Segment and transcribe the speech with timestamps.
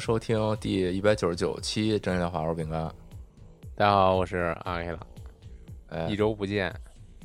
[0.00, 2.90] 收听第一百九十九期《真心的话》，我是饼干。
[3.76, 4.98] 大家好，我是阿黑了，
[5.90, 6.74] 哎一，周不见，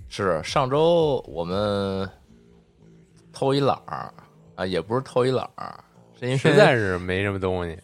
[0.09, 2.07] 是上周我们
[3.31, 4.13] 偷一懒儿
[4.55, 5.81] 啊，也不是偷一懒儿，
[6.19, 7.79] 是因为实在是没什么东西。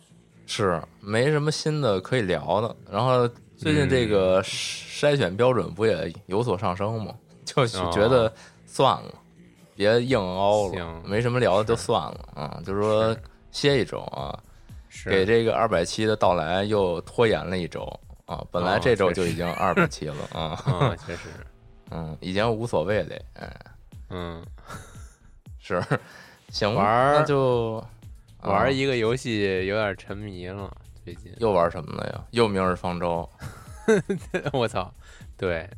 [0.45, 2.75] 是没什么新的可以聊的。
[2.91, 3.25] 然后
[3.55, 7.15] 最近这个筛选标准不也有所上升吗？
[7.45, 8.31] 就是觉得
[8.65, 9.13] 算了，
[9.73, 12.61] 别硬凹了，没什么聊的就算了啊。
[12.65, 13.15] 就是说
[13.51, 14.50] 歇一周啊，是
[15.05, 17.81] 给这个二百七的到来又拖延了一周
[18.25, 18.43] 啊。
[18.51, 21.29] 本来这周就已经二百七了啊，啊， 确实，
[21.91, 23.53] 嗯，已经无所谓了，哎，
[24.09, 24.43] 嗯，
[25.59, 25.81] 是，
[26.49, 27.75] 行，玩那就
[28.41, 30.69] 啊玩一个游戏有点沉迷了，
[31.03, 31.33] 最近。
[31.37, 32.23] 又玩什么了呀？
[32.31, 33.27] 又明日方舟
[34.53, 34.93] 我操，
[35.37, 35.69] 对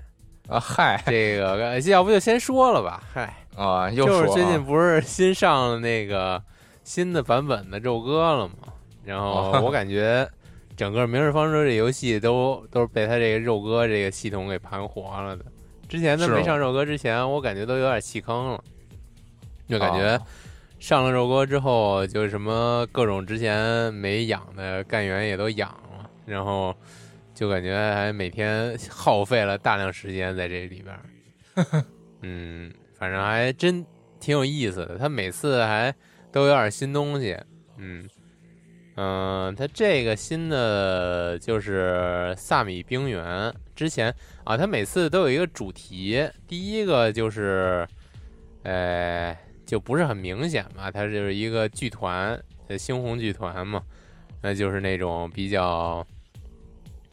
[0.48, 0.60] 啊？
[0.60, 3.34] 嗨这个，呃要不就先说了吧，嗨。
[3.56, 6.42] 啊，又就是最近不是新上了那个
[6.84, 8.56] 新的版本的肉鸽了吗？
[9.04, 10.28] 然后哦我感觉
[10.76, 15.46] 整个《明日方舟》这游戏都都是被他这个肉鸽这个系统给盘活了的。
[15.88, 18.64] 之前他没上肉鸽之前，我感觉都有点弃坑了，
[19.68, 20.22] 就感觉哦
[20.80, 26.76] 上了肉鸽之后，就什么各种之前没养的干员也都养了，然后
[27.34, 31.00] 就感觉还每天耗费了大量时间在这里边。
[32.22, 33.86] 嗯，反正还真
[34.20, 34.98] 挺有意思的。
[34.98, 35.94] 他每次还
[36.32, 37.38] 都有点新东西。
[37.78, 38.08] 嗯
[38.96, 43.52] 嗯，他这个新的就是萨米冰原。
[43.76, 47.88] 之前啊，他每次都有一个主题，第一个就是，
[48.62, 53.82] 呃，就不是很明显吧，它就是一个剧团，呃，猩红剧团嘛，
[54.44, 56.06] 那就是那种比较，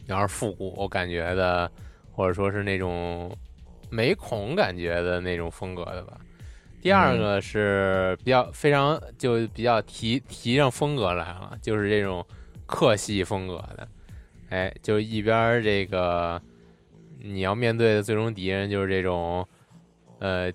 [0.06, 1.70] 有点复古感觉的，
[2.12, 3.34] 或者说是那种
[3.88, 6.20] 美恐感觉的那种风格的吧。
[6.80, 12.26] 第二个是比较非常就比较提提上风格来了，就是这种
[12.66, 13.88] 克系风格的，
[14.48, 16.40] 哎，就一边儿这个
[17.18, 19.46] 你要面对的最终敌人就是这种
[20.18, 20.52] 呃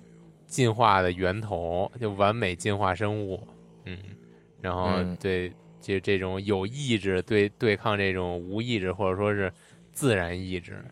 [0.47, 3.47] 进化的源头，就完美进化生物，
[3.85, 3.97] 嗯，
[4.61, 5.15] 然后嗯。
[5.17, 9.53] 对就这种有意志对对抗这种无意志或者说是
[9.91, 10.83] 自然意志，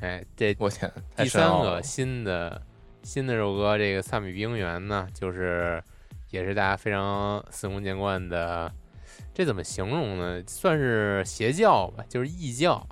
[0.00, 2.62] 哎，这我天，太第三个新的
[3.02, 5.82] 新的首歌，这个萨米冰原呢，就是
[6.30, 8.72] 也是大家非常司空见惯的，
[9.34, 10.42] 这怎么形容呢？
[10.46, 12.86] 算是邪教吧，就是异教，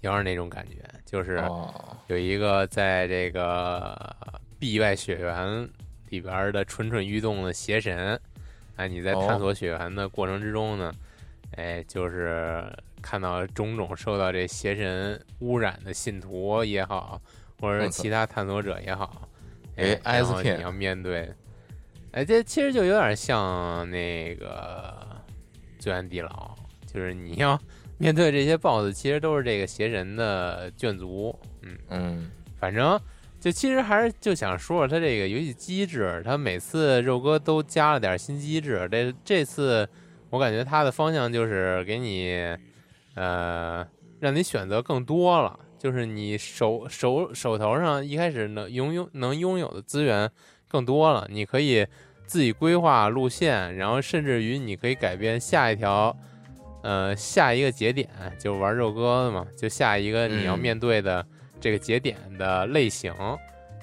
[0.00, 4.16] 有点那种感觉，就是哦，有一个在这个
[4.58, 5.68] 壁外雪原
[6.10, 8.18] 里边的蠢蠢欲动的邪神，
[8.76, 10.92] 哎，你在探哦索雪原的过程之中呢，
[11.56, 12.64] 哎，就是
[13.02, 17.20] 看到种种受到这邪神污染的信徒也好，
[17.60, 19.28] 或者是其他探索者也好，
[19.76, 21.32] 哎哎，然后 SP 你要面对，
[22.12, 24.94] 哎，这其实就有点像那个
[25.78, 26.54] 罪案地牢，
[26.86, 27.58] 就是你要
[27.98, 31.78] 面对这些 BOSS，其实都是这个邪神的眷族，嗯。
[31.88, 33.00] 嗯，反正
[33.40, 38.88] 就其实还是就想说说它这个游戏机制，它每次肉哥都加了点新机制。
[38.90, 39.88] 这这次
[40.30, 42.56] 我感觉它的方向就是给你，
[43.14, 43.86] 呃，
[44.20, 50.30] 让你选择更多了，就是你手手手头上一开始能拥有能拥有的资源
[50.68, 51.86] 更多了，你可以
[52.26, 56.16] 自己规划路线，然后甚至于你可以改变下一条。
[56.82, 58.08] 呃，下一个节点
[58.38, 61.26] 就玩肉鸽的嘛，就下一个你要嗯面对的
[61.60, 63.12] 这个节点的类型，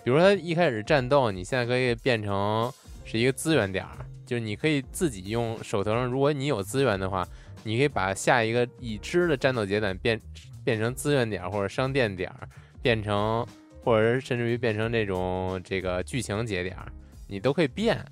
[0.05, 2.71] 比如说它一开始战斗，你现在可以变成
[3.03, 3.91] 是一个资源点儿，
[4.25, 7.27] 就是你可以自己用手头上，如果你有资源的话，
[7.63, 10.17] 你可以把下一个已知的战斗节点变
[10.63, 12.47] 变成资源点儿或者商店点儿，
[12.81, 13.45] 变成
[13.83, 16.91] 或者是甚至于变成这种这个剧情节点儿，
[17.27, 18.03] 你都可以变。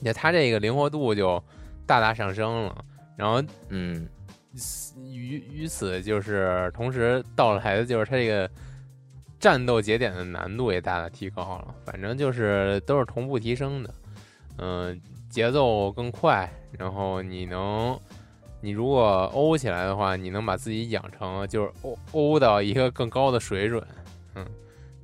[0.00, 1.42] 那它这个灵活度就
[1.86, 2.84] 大大上升了。
[3.16, 4.08] 然后嗯
[5.10, 8.50] 于于此就是同时到来的就是它这个
[9.38, 13.94] 战斗节点的难度也大大提高了，反正就是都是同步提升的，
[14.58, 17.98] 嗯、节奏更快，然后你能。
[18.62, 23.84] 你如果欧起来的话，你能把自己养成就是欧欧到一个更高的水准，
[24.36, 24.46] 嗯，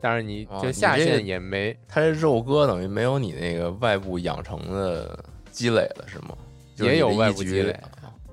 [0.00, 5.18] 但是你哦就下线也没，它这肉鸽等于没有你那个外部养成的
[5.50, 6.28] 积累了，是吗？
[6.76, 7.76] 就是也有外部积累，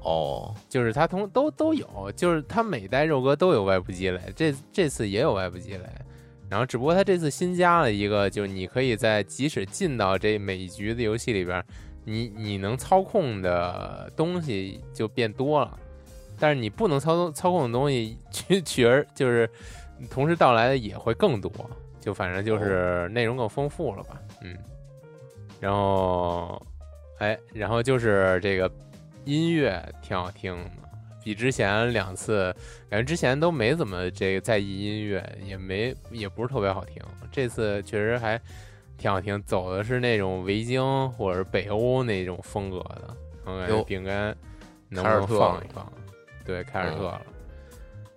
[0.04, 5.84] 哦，就是他同都都有，就是他每代肉鸽都有外部积累，这这次也有外部积累，
[6.48, 11.66] 然后只不过他这次新加了一个，就是你可以在即使进到这每一局的游戏里边，
[12.06, 15.78] 你你能操控的东西就变多了，
[16.40, 19.50] 但是你不能操纵操控的东西，取取而就是
[20.10, 21.52] 同时到来的也会更多，
[22.00, 24.56] 就反正就是内容更丰富了吧，嗯，
[25.60, 26.62] 然后
[27.18, 28.72] 哎，然后就是这个
[29.24, 30.72] 音乐挺好听的，
[31.24, 32.56] 比之前两次
[32.88, 38.40] 感觉之前都没怎么这个在意音乐，也没也不是特别好听，这次确实还
[38.98, 43.16] 挺好听，走的是那种维京或者北欧那种风格的，
[43.46, 44.36] 我感觉饼干
[44.90, 45.92] 能不能放一放？
[46.46, 47.22] 对，凯尔特了，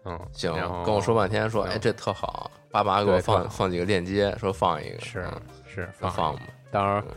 [0.04, 0.52] 嗯，行，
[0.84, 7.14] 跟我说半天说，嗯哎，这特好，爸爸给我放放几个链接，说放一个，是嗯是放放吧，到时候嗯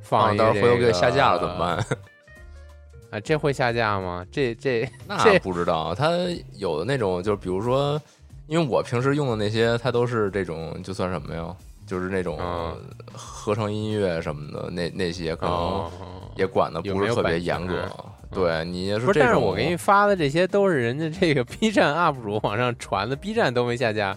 [0.00, 1.76] 放一个到时候回头给这下架了怎么办？
[3.10, 3.20] 啊？
[3.20, 4.26] 这会下架吗？
[4.32, 6.10] 这这那这不知道，它
[6.54, 8.00] 有的那种，就是比如说，
[8.46, 11.56] 因为我平时用的那些，它都是这种，就算什么呀？
[11.86, 12.76] 就是那种嗯
[13.12, 15.90] 合成音乐什么的，那那些可能哦，
[16.36, 17.88] 也管的不是特别严格。
[17.98, 18.04] 嗯。
[18.30, 24.16] 对，你要不是，这种，但是我给你发的这些都是人家这个 B 站 UP 主往上传的，B 站都没下架，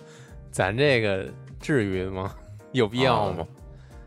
[0.52, 1.26] 咱这个
[1.60, 2.34] 至于吗？
[2.74, 3.46] 有必要吗？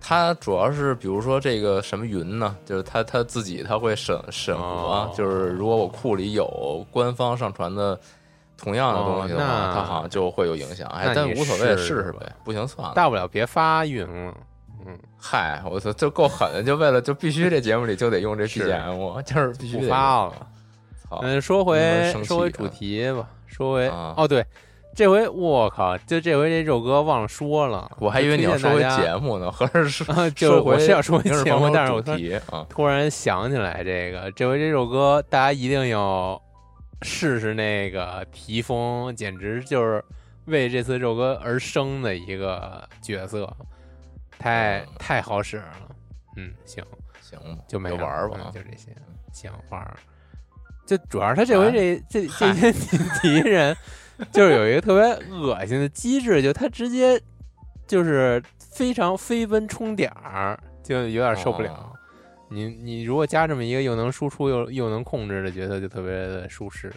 [0.01, 5.13] 它主要是比如说这个什么云呢，就是它它自己它会审审核，哦。
[5.15, 8.01] 就是如果我库里有官方上传的
[8.63, 10.87] 同样的东西的话，哦那它好像就会有影响。
[10.89, 12.95] 哎但无所谓，试试吧不行算了。
[12.95, 14.35] 大不了别发云了。
[14.87, 20.33] 嗯，嗨，我操，就够狠的，就为了就必须这节目里就得用这是 BGM，就是必须发了。
[21.09, 24.43] 操，嗯，说回说回啊主题吧，说回啊哦，对，
[24.97, 32.01] 这回我靠，就这回这首歌忘了说了，我还以为你要说回节目呢， 合着是啊，就我是要说回节目，但是我
[32.71, 36.41] 突然想起来这个，这回这首歌大家一定要
[37.03, 40.05] 试试那个提风，简直就是
[40.47, 43.57] 为这次肉哥而生的一个角色，
[44.39, 45.89] 太嗯太好使了。
[46.37, 46.85] 嗯，行，
[47.21, 48.95] 行吧，就没就玩儿吧就这些，
[49.33, 49.97] 行玩。
[50.87, 52.73] 就主要是他这回哎这、这这些
[53.23, 53.77] 敌人，
[54.33, 57.21] 就是有一个特别恶心的机制，就他直接
[57.87, 61.93] 就是非常飞奔冲点儿，就有点受不了。
[62.51, 66.93] 哦你你如果加这么一个又能输出又又能控制的角色，就特别的舒适，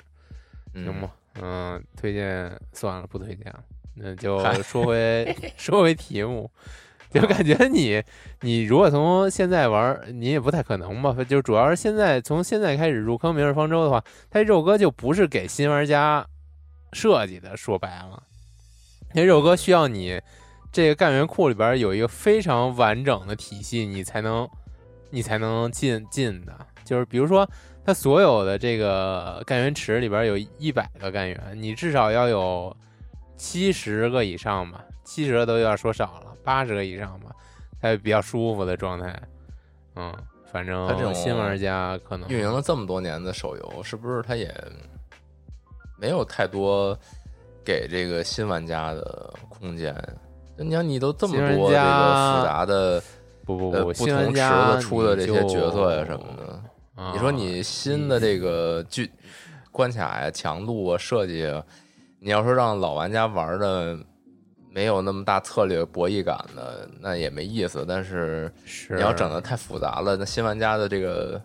[0.74, 1.12] 嗯行吗？
[1.42, 3.64] 嗯，推荐算了，不推荐了。
[3.96, 6.50] 那就说回 说回题目，
[7.14, 8.02] 就感觉你
[8.42, 11.16] 你如果从现在玩，你也不太可能吧？
[11.24, 16.26] 就主要是现在从现在开始入坑《明日方舟》的话，它这首歌就不是给新玩家
[16.94, 18.24] 设计的，说白了，
[19.14, 20.20] 这首歌需要你
[20.72, 24.50] 这个干员库里边有一个非常完整的体系，你才能
[25.14, 26.54] 你才能进进的。
[26.84, 27.48] 就是比如说，
[27.86, 32.76] 它所有的这个干员池里边有一百个干员，你至少要有
[33.38, 37.30] 七十个以上吧，七十个都有点说少了，八十个以上吧，
[37.80, 39.18] 才比较舒服的状态。
[39.96, 40.12] 嗯，
[40.52, 44.52] 反正他这种新玩家可能运营了这么多年的手游，是不是它也
[45.98, 46.98] 没有太多
[47.64, 49.96] 给这个新玩家的空间？
[50.58, 53.02] 你想，你都这么多这个复杂的
[53.46, 59.10] 不不不，呃不新玩同池家子出的这些角色呀什么的，啊你说你新的这个剧
[59.72, 61.64] 关卡呀、强度啊、设计啊，
[62.20, 63.98] 你要说让老玩家玩的
[64.72, 67.86] 没有那么大策略博弈感的，那也没意思。
[67.88, 71.42] 但是是你要整的太复杂了，那新玩家的这个，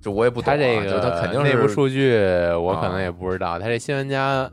[0.00, 2.16] 就我也不懂、啊，他这个他肯定是内部数据，
[2.52, 3.58] 我可能啊也不知道。
[3.58, 4.50] 他这新玩家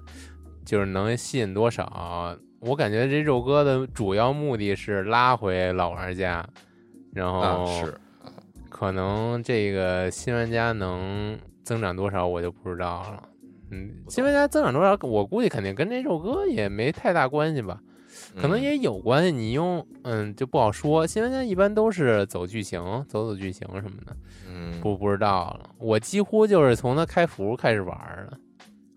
[0.65, 2.35] 就是能吸引多少？
[2.65, 6.43] 我感觉这首歌的主要目的是拉回老玩家，
[7.13, 7.95] 然啊后是
[8.71, 13.23] 可能这个新玩家能增长多少，我就不知道了。
[13.69, 17.79] 嗯，新玩家增长多少，我估计肯定跟这首歌也没太大关系吧。
[18.35, 21.05] 可能嗯也有关系，你用嗯就不好说。
[21.05, 24.15] 新玩家一般都是走剧情，走走剧情什么的。
[24.49, 27.95] 嗯，不不知道了，我几乎就是从他开服开始玩
[28.27, 28.39] 的，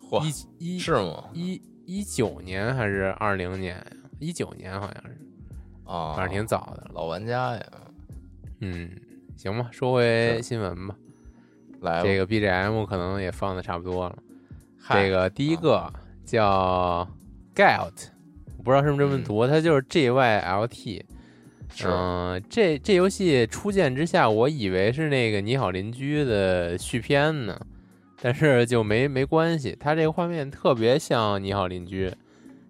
[0.09, 0.25] 嚯，
[0.59, 1.25] 一一是吗？
[1.35, 3.87] 一一九年还是二零年呀？
[4.18, 5.18] 一九年好像是，
[5.87, 6.87] 啊，反正挺早的。
[6.92, 7.62] 老玩家呀，
[8.61, 8.90] 嗯，
[9.38, 10.95] 行吧，说回新闻吧。
[11.80, 14.18] 来这个 BGM 可能也放的差不多了。
[14.90, 15.90] 这个第一个
[16.26, 17.09] 叫
[17.54, 18.09] Galt，
[18.59, 21.02] 我不知道是不是这么读，它就是 G Y L T。
[21.87, 27.59] 嗯，这这游戏初见之下，我以为是那个《你好邻居》的续篇呢，
[28.21, 29.77] 但是就没没关系。
[29.79, 32.09] 它这个画面特别像《你好邻居》，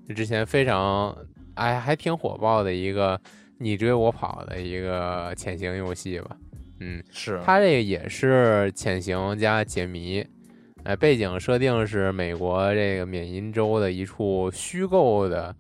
[0.06, 1.16] 就之前非常
[1.54, 3.20] 哎还挺火爆的一个
[3.58, 6.36] 你追我跑的一个潜行游戏吧。
[6.80, 10.24] 嗯，是它这个也是潜行加解谜，
[10.84, 15.56] 哎，背景设定是美国这个缅因州的一处虚构的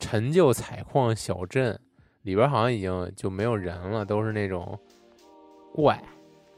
[0.00, 1.78] 陈旧采矿小镇，
[2.22, 4.76] 里边好像已经就没有人了，都是那种
[5.72, 6.02] 怪，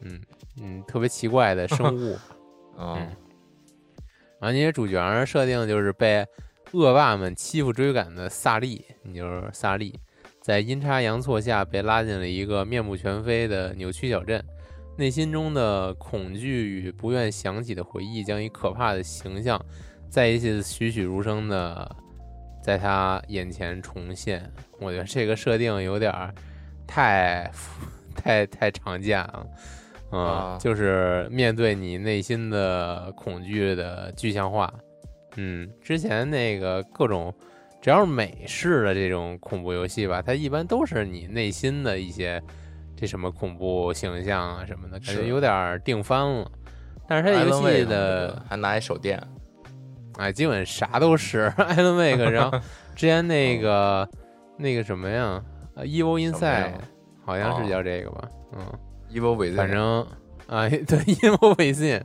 [0.00, 0.18] 嗯
[0.62, 2.16] 嗯，特别奇怪的生物。
[2.78, 2.96] 嗯
[4.40, 6.24] 然后那些主角设定就是被
[6.72, 9.98] 恶霸们欺负追赶的萨利，你就是萨利，
[10.40, 14.40] 在阴差阳错下被拉进了一个面目全非的扭曲小镇，
[14.96, 19.60] 内心中的恐惧与不愿想起的回忆将以可怕的形象
[20.08, 21.96] 再一次栩栩如生的
[22.62, 24.48] 在他眼前重现。
[24.78, 26.12] 我觉得这个设定有点
[26.86, 27.50] 太
[28.14, 29.46] 太太常见了。
[30.10, 34.72] 嗯，啊就是面对你内心的恐惧的具象化。
[35.36, 37.32] 嗯，之前那个各种
[37.80, 42.42] 只要是美式的这种恐怖游戏吧，它一般都是你内心的一些
[42.96, 46.50] 这什么恐怖形象啊什么的，感觉有点儿定番了。
[47.06, 49.22] 但是它游戏的还拿一手电，
[50.18, 52.58] 哎，基本啥都是 Alan Wake，然后
[52.96, 54.08] 之前那个
[54.56, 55.42] 那个什么呀，
[55.74, 56.72] 呃 Evil Inside
[57.24, 58.66] 好像是哦叫这个吧，嗯。
[59.12, 60.06] Evil within，反正
[60.46, 62.00] 啊， 对，因为微信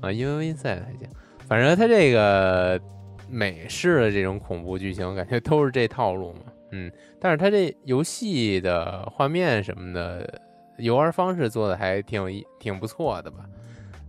[0.00, 1.08] 啊，因为微赛还行。
[1.46, 2.80] 反正它这个
[3.28, 6.40] 美式的这种恐怖剧情，感觉都是这套路嘛。
[6.72, 10.40] 嗯，但是它这游戏的画面什么的，
[10.78, 13.38] 游玩方式做的还挺有意，挺不错的吧。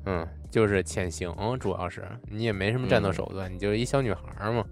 [0.05, 4.63] 嗯，就是潜行，主要是你也没什么战斗手段，你就是一小女孩嘛，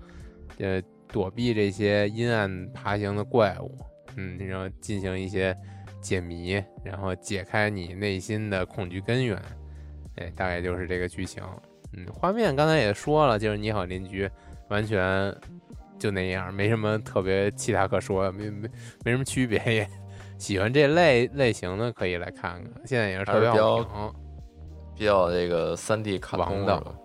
[0.60, 0.80] 呃，
[1.12, 3.76] 躲避这些阴暗爬行的怪物，
[4.16, 5.56] 嗯，然后进行一些
[6.02, 9.38] 解谜，然后解开你内心的恐惧根源，
[10.16, 11.44] 哎，大概就是这个剧情。
[11.94, 14.30] 嗯，画面刚才也说了，就是你好邻居，
[14.70, 15.36] 完全
[15.98, 18.70] 就那样，没什么特别其他可说的，没没
[19.04, 19.90] 没什么区别也。
[20.38, 24.14] 喜欢这类类型的可以来看看，现在也是比较。
[24.96, 26.96] 比较这个三 D 卡通王道是吧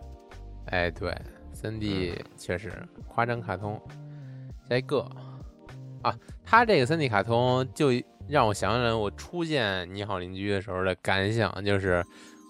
[0.66, 1.16] 哎，对，
[1.52, 2.72] 三 D 确实
[3.06, 3.80] 夸张卡通。
[4.68, 5.08] 下一个
[6.02, 6.12] 啊，
[6.44, 7.92] 它这个三 D 卡通就
[8.28, 12.04] 让我想起来我初见《你好邻居》的时候的感想，就是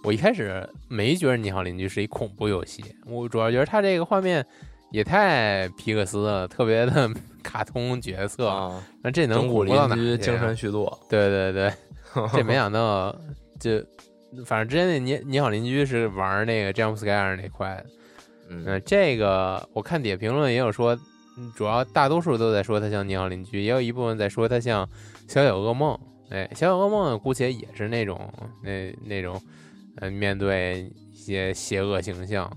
[0.05, 4.45] 我一开始没觉得《你好邻居》是一恐怖游戏，我主要觉得它这个画面
[4.91, 7.11] 也太皮克斯了，特别的
[7.43, 11.73] 卡通角色，啊，那这能整蛊恐怖到哪邻居精神续作，对对对，
[12.33, 13.15] 这没想到，
[13.59, 13.83] 就
[14.47, 17.87] 反正之前那你你好邻居是玩那个 jump scare 那块的，
[18.49, 20.97] 嗯嗯，这个我看底下评论也有说，
[21.37, 24.89] 嗯主要大多数都在说它像你好邻居，也有一部分在说它像
[25.27, 25.99] 小小噩梦。
[26.31, 29.41] 哎，小小噩梦姑且也是那种那那种，
[29.97, 32.51] 呃，面对一些邪恶形象，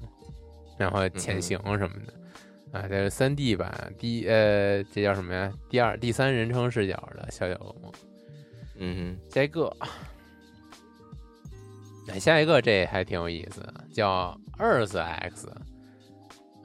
[0.78, 2.14] 然后潜行什么的。
[2.72, 5.52] 啊，这是三 D 版，第一呃，这叫什么呀？
[5.70, 7.92] 第二、第三人称视角的小小噩梦。
[8.80, 9.76] 嗯下一个，
[12.08, 15.50] 哎，下一个这还挺有意思的，叫 Earth X。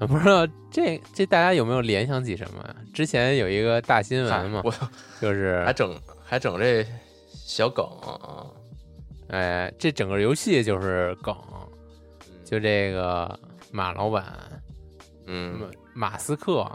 [0.02, 2.74] 呃不知道这这大家有没有联想起什么呀？
[2.92, 4.74] 之前有一个大新，闻嘛，我
[5.20, 6.84] 就是还整还整这
[7.32, 8.50] 小梗啊，
[9.28, 11.32] 哎，这整个游戏就是梗，
[12.44, 13.38] 就这个
[13.70, 14.24] 马老板
[15.28, 15.56] 嗯
[15.94, 16.66] 马马斯克，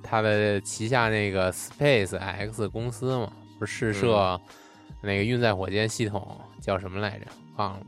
[0.00, 4.40] 他的旗下那个 Space X 公司嘛，不是试射
[5.02, 7.26] 那个运载火箭系统叫什么来着？
[7.56, 7.86] 忘了，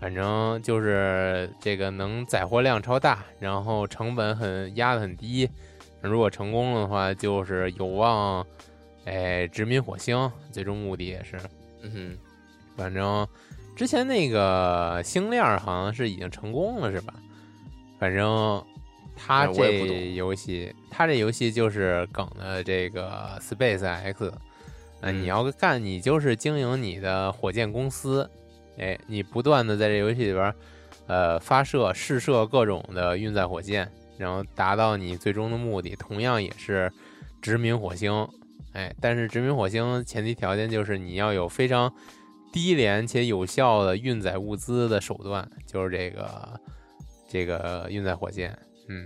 [0.00, 5.48] 反正就是这个能载货量超大，然后成本很压得很低。
[6.00, 8.46] 如果成功了的话，就是有望
[9.04, 11.36] 哎殖民火星，最终目的也是。
[11.82, 12.18] 嗯哼
[12.76, 13.26] 反正
[13.74, 17.14] 之前那个星链儿好像是已经成功了，是吧？
[17.98, 18.64] 反正
[19.16, 24.32] 他这游戏，他这游戏就是梗的这个 Space X，
[25.00, 28.30] 呃，嗯你要干，你就是经营你的火箭公司，
[28.78, 30.54] 哎，你不断的在这游戏里边，
[31.06, 36.90] 呃，发射、试射各种的运载火箭，然后达到你最终的目的，同样也是
[37.42, 38.26] 殖民火星。
[38.74, 41.92] 哎，但是殖民火星前提条件就是你要有非常
[42.52, 46.60] 低廉且有效的运载物资的手段，就是这个
[47.28, 48.56] 这个运载火箭。
[48.88, 49.04] 嗯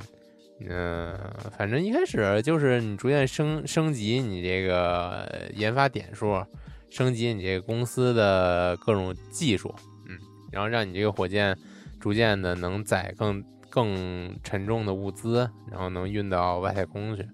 [0.68, 1.18] 嗯、
[1.56, 6.44] 反正一开始就是你逐渐升升级你这个研发点数，
[6.92, 9.74] 升级你这个公司的各种技术。
[10.06, 10.18] 嗯，
[10.50, 11.56] 然后让你这个火箭
[11.98, 17.26] 逐渐的能载更更沉重的物资，然后能运到外太空去。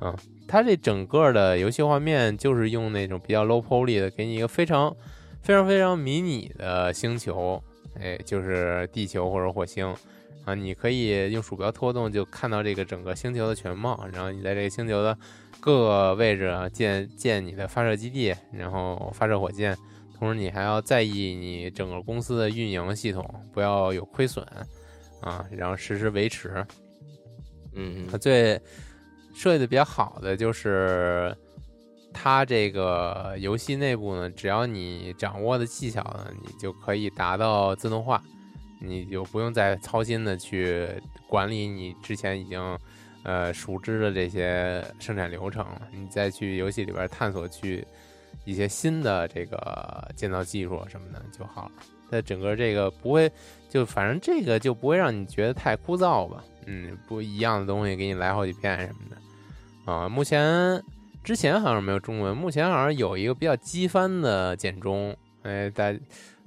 [0.00, 0.16] 嗯，
[0.48, 4.94] 它这整个的游戏画面就是用那种比较 low poly 的，给你一个非常
[5.42, 7.62] 非常非常迷你的星球，
[8.00, 9.94] 哎，就是地球或者火星
[10.44, 15.16] 啊，你可以用鼠标拖动就看到这个整个星球的全貌，然后你在这个星球的
[15.66, 19.76] 各个位置啊建建你的发射基地，然后发射火箭，
[20.16, 24.46] 同时你还要在意你整个公司的运营系统不要有亏损
[25.20, 26.64] 啊，然后实时维持。
[27.74, 28.60] 嗯它最
[29.34, 31.36] 设计的比较好的就是
[32.12, 38.22] 它这个游戏内部呢，只要你掌握的技巧呢，你就可以达到自动化，
[38.80, 40.88] 你就不用再操心的去
[41.28, 42.78] 管理你之前已经
[43.26, 47.84] 呃熟知的这些生产流程，你再去游戏里边探索去
[48.44, 51.72] 一些新的这个建造技术什么的就好了。
[52.08, 53.28] 它整个这个不会，
[53.68, 56.44] 就反正这个就不会让你觉得太枯燥吧。
[56.66, 60.08] 嗯，不一样的东西给你来好几遍什么的啊。
[60.08, 60.80] 目前
[61.24, 65.92] 之前好像没有中文，目前好像有一个比较机翻的简中，哎，大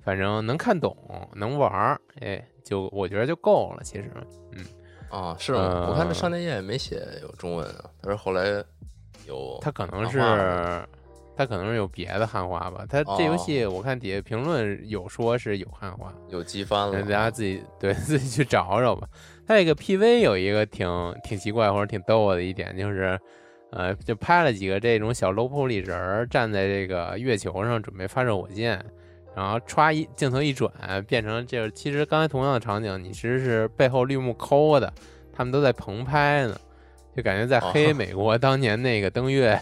[0.02, 0.96] 反正能看懂，
[1.36, 3.84] 能玩儿，哎，就我觉得就够了。
[3.84, 4.10] 其实，
[4.54, 4.64] 嗯，
[5.10, 5.60] 啊，是吗？
[5.60, 8.64] 呃我看这商店页也没写有中文啊，他说后来
[9.28, 10.90] 有他可能是汉化了
[11.36, 12.86] 它可能是有别的汉化吧。
[12.90, 19.08] 他这游戏我看底下评论有说是有汉化，有机翻了，大家自己对 自己去找找吧。
[19.48, 20.88] 它这个 PV 有一个挺
[21.24, 23.18] 挺奇怪或者挺逗的一点，就是，
[23.72, 28.84] 呃，就拍了几个这种小 low poly 人儿站在这个月球上准备发射火箭，
[29.40, 30.72] 然后歘一镜头一转，
[31.08, 34.92] 变成这个其实刚才同样的场景，你其实是背后绿幕抠的，
[35.32, 36.56] 他们都在棚拍呢，
[37.16, 39.60] 就感觉在黑哦 美国当年那个登月。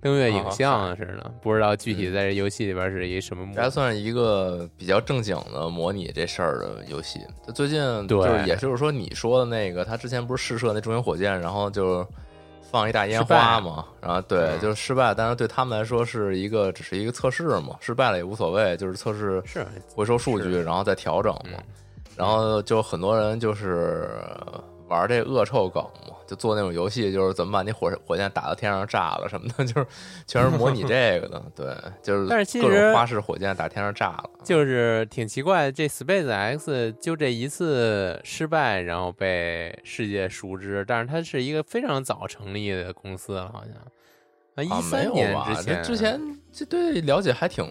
[0.00, 7.20] 登月影哦像似的，不知道具体嗯在这游戏里边是一什么模这还算是一个比较正经的模拟这事儿的游戏。
[7.42, 12.06] 它最近对就是，也就是说你说的那个，他之前不是试射那中型火箭，然后就
[12.74, 21.58] 放一大烟花嘛，然后对，嗯就是失败，但是对他们来说是一个只是一个测试嘛，失败了也无所谓，就是测试是回收数据，然后再调整嘛。
[21.58, 21.64] 嗯
[22.16, 24.08] 然后就很多人就是
[24.88, 29.86] 玩这恶臭梗嘛，就做那种游戏，就是怎么把你火火箭打到天上炸了什么的， 就是
[30.26, 31.42] 全是模拟这个的。
[31.56, 34.30] 对，就是但是其各实种花式火箭打天上炸了。
[34.42, 43.74] 就是挺奇怪，这 Space X 就这一次失败，然后被世界熟知，但是它是一个非常早成立的公司了，好像
[44.56, 45.10] 啊，一三？
[45.12, 47.66] 年之前，这之前这对了解还挺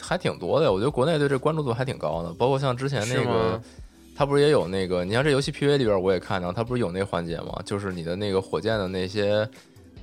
[0.00, 3.62] 还挺多的，我觉得国内对这关注度还挺高的，包括像之前那个吗。
[4.16, 5.04] 它不是也有那个？
[5.04, 7.60] 你像这游戏 PV 里边我也看到，它不是有那环节吗？
[7.64, 9.48] 就是你的那个火箭的那些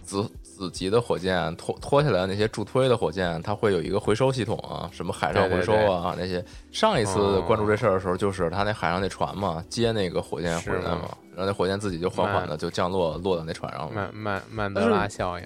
[0.04, 6.43] 子子级的火箭拖拖下来的那些助推的火箭，它会有一个回收系统啊，什么海上回收啊那些。
[6.71, 13.91] 上一次哦关注这事儿的时候，就是它那海上那船嘛，接那个火箭回来嘛，然后那火箭自己就缓缓的就降落落到那船上了。
[13.93, 15.45] 曼曼曼德拉效应，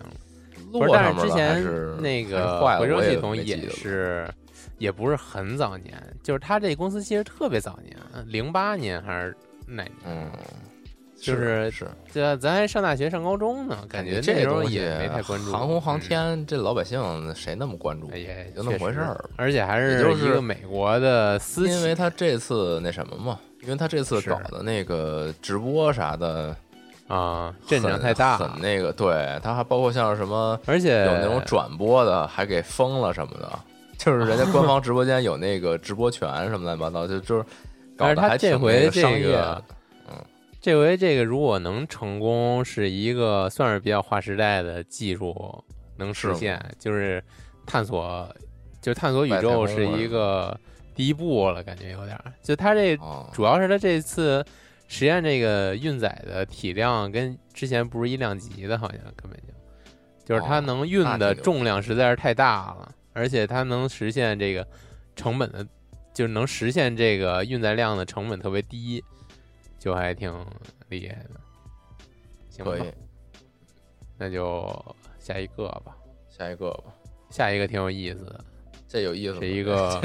[0.74, 4.28] 不落是，但上面了还是之前那个回收系统也是，
[4.78, 9.36] 也不是很早年，就是他这公司其实特别早年，零八年还是
[9.66, 9.92] 哪年？
[10.06, 10.32] 嗯，
[11.20, 18.08] 就是是这咱还上大学上高中呢，感觉这那时候也没太关注航空航嗯天，这老百姓谁那么关注？
[18.12, 26.56] 哎也就那么回事儿而且还是就是一个美国的私企，因为他这次那什么嘛，因为他这次搞的那个直播啥的，
[27.08, 33.60] 啊，阵仗太大很，那个，对，他还包括像什么而且有那种转播的，还给封了什么的，
[33.98, 37.44] 就是人家官方直播间有那个直播权什么乱七八糟，就就是
[37.96, 39.64] 搞但是他得还挺这回那个商这个业。
[40.60, 45.64] 这回这个如果能成功，是一个算是比较划时代的技术
[45.96, 47.24] 能实现，就是
[47.66, 48.28] 探索，
[48.82, 50.60] 就探索宇宙是一个
[50.94, 52.34] 第一步了，感觉有点儿。
[52.42, 54.44] 就他这哦，主要是他这次
[54.88, 59.54] 实验这个运载的体量跟之前不是一量级的，好像根本就
[60.26, 64.66] 就是它哦能运的重量实在是太大了，而且它能实现这个
[65.16, 65.66] 成本的，
[66.14, 69.04] 就是能实现这个运载量的成本特别低，
[69.80, 70.32] 就还挺
[70.90, 71.32] 厉害的。
[72.50, 72.94] 行吧可以，
[74.18, 75.98] 那就下一个吧。
[76.30, 76.94] 下一个吧，
[77.32, 78.46] 下一个挺有意思的，
[78.88, 80.02] 这有意思吗，是一个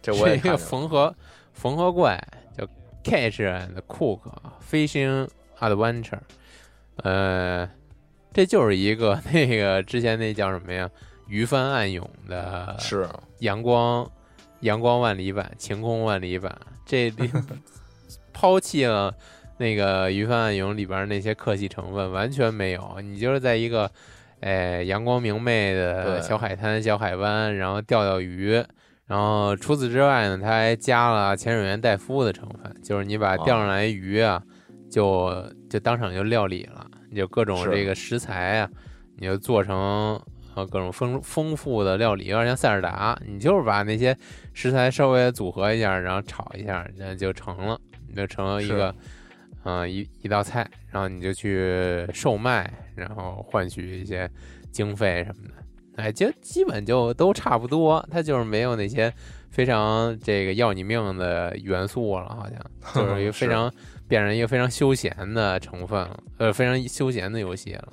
[0.00, 1.14] 这 我一个缝合
[1.52, 2.18] 缝合怪，
[2.56, 2.66] 叫
[3.02, 4.20] Catch and Cook
[4.66, 6.20] Fishing Adventure。
[6.96, 7.68] 呃，
[8.32, 10.90] 这就是一个 那个之前那叫什么呀？
[11.26, 13.08] 鱼帆暗涌的是。
[13.40, 14.08] 阳光
[14.60, 16.56] 阳光万里版、晴空万里版，
[16.86, 17.30] 这里
[18.32, 19.14] 抛弃了
[19.58, 22.98] 那个鱼帆暗涌里边那些客气成分，完全没有。
[23.02, 23.90] 你就是在一个，
[24.40, 28.52] 哎，阳光明媚的小海滩、小海湾，然后钓钓鱼，
[29.06, 34.42] 然后除此之外呢，它还加了潜水员戴夫的成分，就是你把钓上来鱼啊，
[34.90, 38.70] 就就当场就料理了，你就各种这个食材啊，
[39.18, 40.18] 你就做成
[40.54, 44.16] 呃各种丰丰富的料理，有点像塞尔达，你就是把那些
[44.52, 48.94] 食材稍微组合一下，然后炒一下，那就成了，你就成了一是个。
[49.64, 54.30] 呃，一一道菜，然后你就去售卖，然后换取一些
[54.70, 55.54] 经费什么的，
[56.02, 59.10] 哎，就基本就都差不多，它就是没有那些
[59.50, 62.60] 非常这个要你命的元素了，好像
[62.94, 63.72] 就是一个 非常
[64.06, 67.88] 变成一个非常休闲的成分了，呃，非常休闲的游戏了。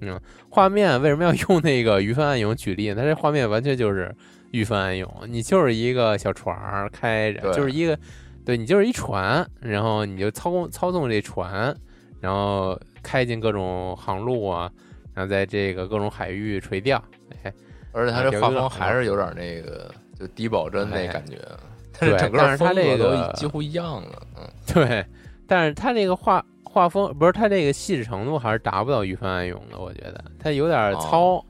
[0.00, 2.96] 嗯，画面为什么要用那个鱼帆暗涌举例呢？
[2.96, 4.14] 它这画面完全就是
[4.50, 7.98] 鱼帆暗涌，你就是一个小船儿开着，就是一个。
[8.44, 11.76] 对你就是一船，然后你就操控操纵这船，
[12.18, 14.70] 然后开进各种航路啊，
[15.12, 16.96] 然后在这个各种海域垂钓，
[17.42, 17.52] 哎，
[17.92, 21.36] 而且它这画风还是有点那个，就低保真那感觉，
[22.00, 25.04] 但是整个风格都几乎一样了，嗯，对，
[25.46, 26.42] 但是它这个画
[26.78, 31.44] 画风不是它这个细致程度还是达不到《鱼帆暗涌》的，我觉得它有点糙，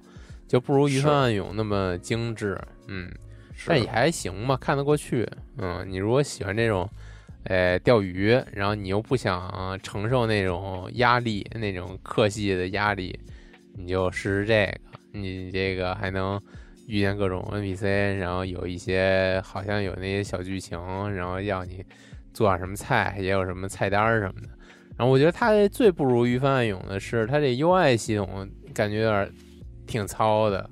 [0.46, 3.10] 就不如《鱼帆暗涌》那么精致，嗯。
[3.66, 5.28] 但也还行吧，看得过去。
[5.56, 6.88] 嗯，你如果喜欢这种，
[7.42, 13.18] 呃，钓鱼，然后你又不想承受那种压力、那种客系的压力，
[13.74, 14.78] 你就试试这个。
[15.10, 16.40] 你这个还能
[16.86, 20.78] 遇见各种 NPC，然后有一些好像有那些小剧情，
[21.12, 21.84] 然后要你
[22.32, 24.48] 做点什么菜，也有什么菜单什么的。
[24.98, 29.32] 然后我觉得它最不如《于帆暗涌》的是，它这 UI 系统感觉有点
[29.86, 30.68] 挺糙的。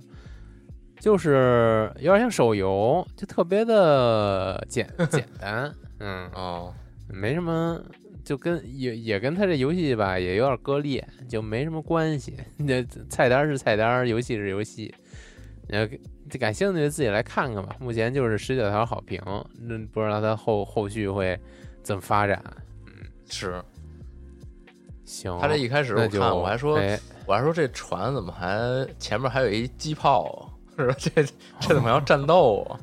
[0.99, 6.75] 就是有点像手游，就特别的简 简单，嗯哦，
[7.09, 7.81] 没什么，
[8.25, 12.37] 就跟也也跟它这游戏吧也有点割裂，就没什么关系。
[12.57, 14.93] 那菜单是菜单，游戏是游戏，
[15.69, 15.89] 呃，
[16.41, 17.77] 感兴趣的自己来看看吧。
[17.79, 19.21] 目前就是十九条好评，
[19.61, 21.39] 那不知道它后后续会
[21.83, 22.43] 怎么发展。
[22.87, 22.93] 嗯，
[23.29, 23.63] 是，
[25.07, 25.39] 行。
[25.41, 30.53] 他这一开始我看我还说，哎、我还说这船怎么还前面还有一机炮。
[30.99, 31.11] 这
[31.59, 32.77] 这怎么要战斗啊？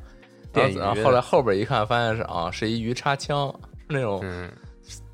[0.52, 4.20] 然后后来后边一看，发现是啊，是一鱼叉枪，是那种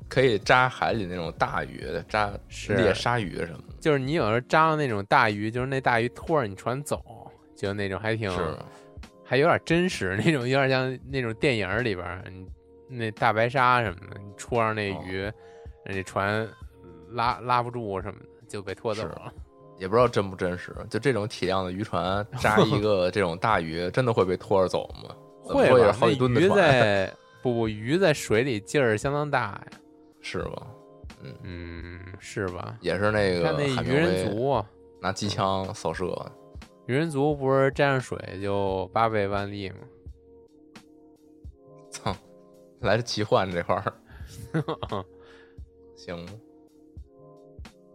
[0.07, 2.31] 可以扎海里那种大鱼，扎
[2.69, 3.75] 猎鲨鱼什么的。
[3.79, 7.03] 就是你有时候扎那种大鱼，就是那大鱼拖着你船走，
[7.55, 8.31] 就那种还挺，
[9.23, 12.23] 还有点真实，那种有点像那种电影里边，
[12.87, 15.33] 那大白鲨什么的，你戳上那鱼，哦、
[15.85, 16.47] 那船
[17.13, 19.33] 拉拉不住什么的，就被拖走了。
[19.77, 25.15] 也不知道真不真实，就这种体量的渔船 扎一个这种大鱼，真的会被拖着走吗？
[25.43, 25.91] 会吧？
[25.91, 29.67] 好几吨的鱼在 不不鱼在水里劲儿相当大呀，
[30.21, 30.67] 是吧？
[31.23, 32.77] 嗯嗯，是吧？
[32.81, 34.63] 也是那个那鱼人族
[35.01, 36.05] 拿机枪扫射，
[36.85, 39.77] 鱼人族不是沾上水就八倍万力吗？
[41.89, 42.15] 操，
[42.81, 43.93] 来这奇幻这块儿，
[45.97, 46.23] 行。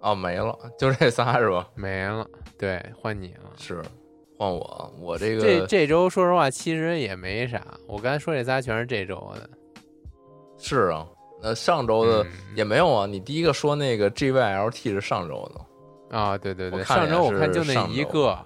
[0.07, 1.69] 哦，没了，就这仨是吧？
[1.75, 2.25] 没了，
[2.57, 3.83] 对，换你了，是
[4.39, 9.51] 换我，我这个这这周说实话其实也没啥，我刚才说这仨全是这周的。
[10.59, 11.05] 是啊，
[11.43, 13.05] 那上周的也没有啊。
[13.05, 16.39] 你第一个说那个 GYLT 是上周的啊？
[16.39, 18.39] 对对对，上周我看就那一个，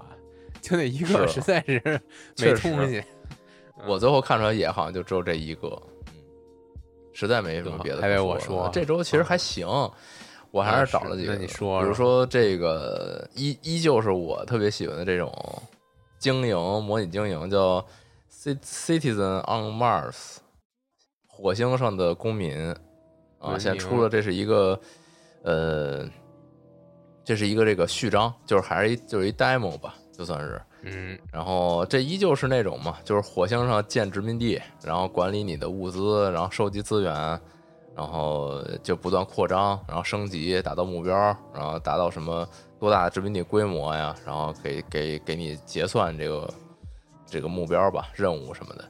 [0.62, 2.00] 就那一个，实在是
[2.40, 3.04] 没东西。
[3.86, 5.68] 我最后看出来也好像就只有这一个，
[6.06, 6.22] 嗯，
[7.12, 8.00] 实在没什么别的。
[8.00, 9.68] 还得我说，这周其实还行。
[10.52, 15.32] 我还是找了几个，你说，比如说这个依依旧是我特别喜欢的这种
[16.18, 17.84] 经营模拟经营，叫
[18.32, 20.38] Citizen on Mars，
[21.28, 22.74] 火星上的公民
[23.38, 24.80] 啊，现在出了，这是一个
[25.42, 26.04] 呃，
[27.24, 37.40] 这是一个这个序章，就是还是一就是一 demo 吧，就算是，嗯，然后这依旧是那种嘛，就是火星上建殖民地，然后管理你的物资，然后收集资源。
[37.96, 41.14] 然后就不断扩张，然后升级，达到目标，
[41.52, 42.48] 然后达到什么
[42.78, 44.14] 多大的殖民地规模呀？
[44.24, 46.48] 然后给给给你结算这个
[47.26, 48.84] 这个目标吧，任务什么的。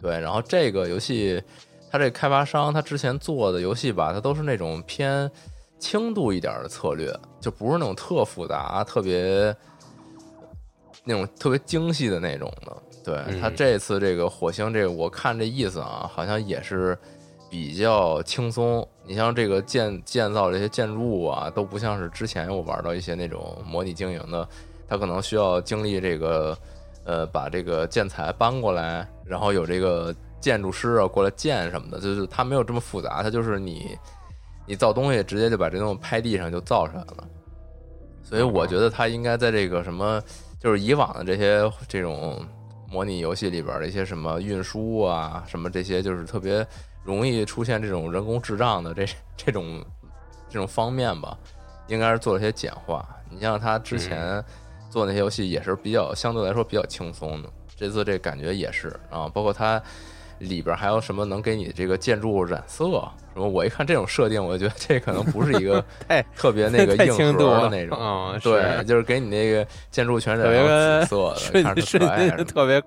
[0.00, 1.42] 对，然后这个游戏，
[1.90, 5.28] 它这个开发商他之前做的游戏吧，它都是那种偏
[5.80, 9.56] 轻度一点的策略，就不是那种特复杂、特别
[11.02, 12.76] 那种特别精细的那种的。
[13.02, 16.96] 对他这次这个火星这个，我看这意思啊，好像也是。
[17.48, 24.48] 比较轻松，你像这个建建造这些建筑物啊，都不像是之前我玩到一些那种模拟经营的，
[24.88, 26.58] 它可能需要经历这个，
[27.04, 33.96] 呃，把这个建材搬过来，然后有这个建筑师啊过来建什么的，就是它没有这么复杂，它就是你
[34.66, 37.28] 你造东西直接就把这东西拍地上就造出来了，
[38.22, 40.20] 所以我觉得它应该在这个什么，
[40.58, 42.44] 就是以往的这些这种。
[42.96, 46.66] 模拟游戏里边的一些什么运输啊，什么这些，就是特别
[47.04, 49.06] 容易出现这种人工智障的这
[49.36, 49.84] 这种
[50.48, 51.36] 这种方面吧，
[51.88, 53.06] 应该是做了些简化。
[53.28, 54.42] 你像他之前
[54.88, 59.78] 做那些游戏也是比较相对来说比较轻松的，这次这感觉也是啊，包括它
[60.38, 62.84] 里边还有什么能给你这个建筑染色？
[63.34, 70.66] 什么，我一看这种设定，我就觉得这可能不是一个 太特别那个硬核的那种，嗯，对，就是给你那个建筑全染成
[71.00, 72.82] 紫色的，瞬看着可爱特别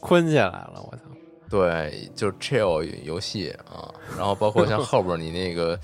[0.00, 1.02] 困起来了，我操！
[1.48, 5.78] 对，就是 chill 游戏啊，然后包括像后边你那个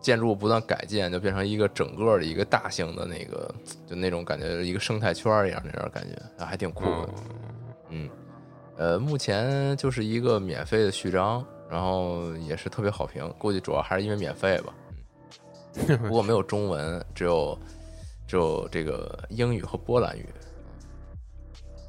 [0.00, 3.52] 建筑不断改建，就变成一个整个的一个大型的那个，
[3.88, 7.08] 就那种感觉，一个生态圈一样那种感觉，还挺酷的。
[7.90, 8.08] 嗯，
[8.78, 14.72] 呃，目前就是一个免费的序章，然后也是特别好评，估计主要还是因为免费吧。
[15.88, 17.58] 嗯， 不过没有中文，只有
[18.26, 20.28] 只有这个英语和波兰语，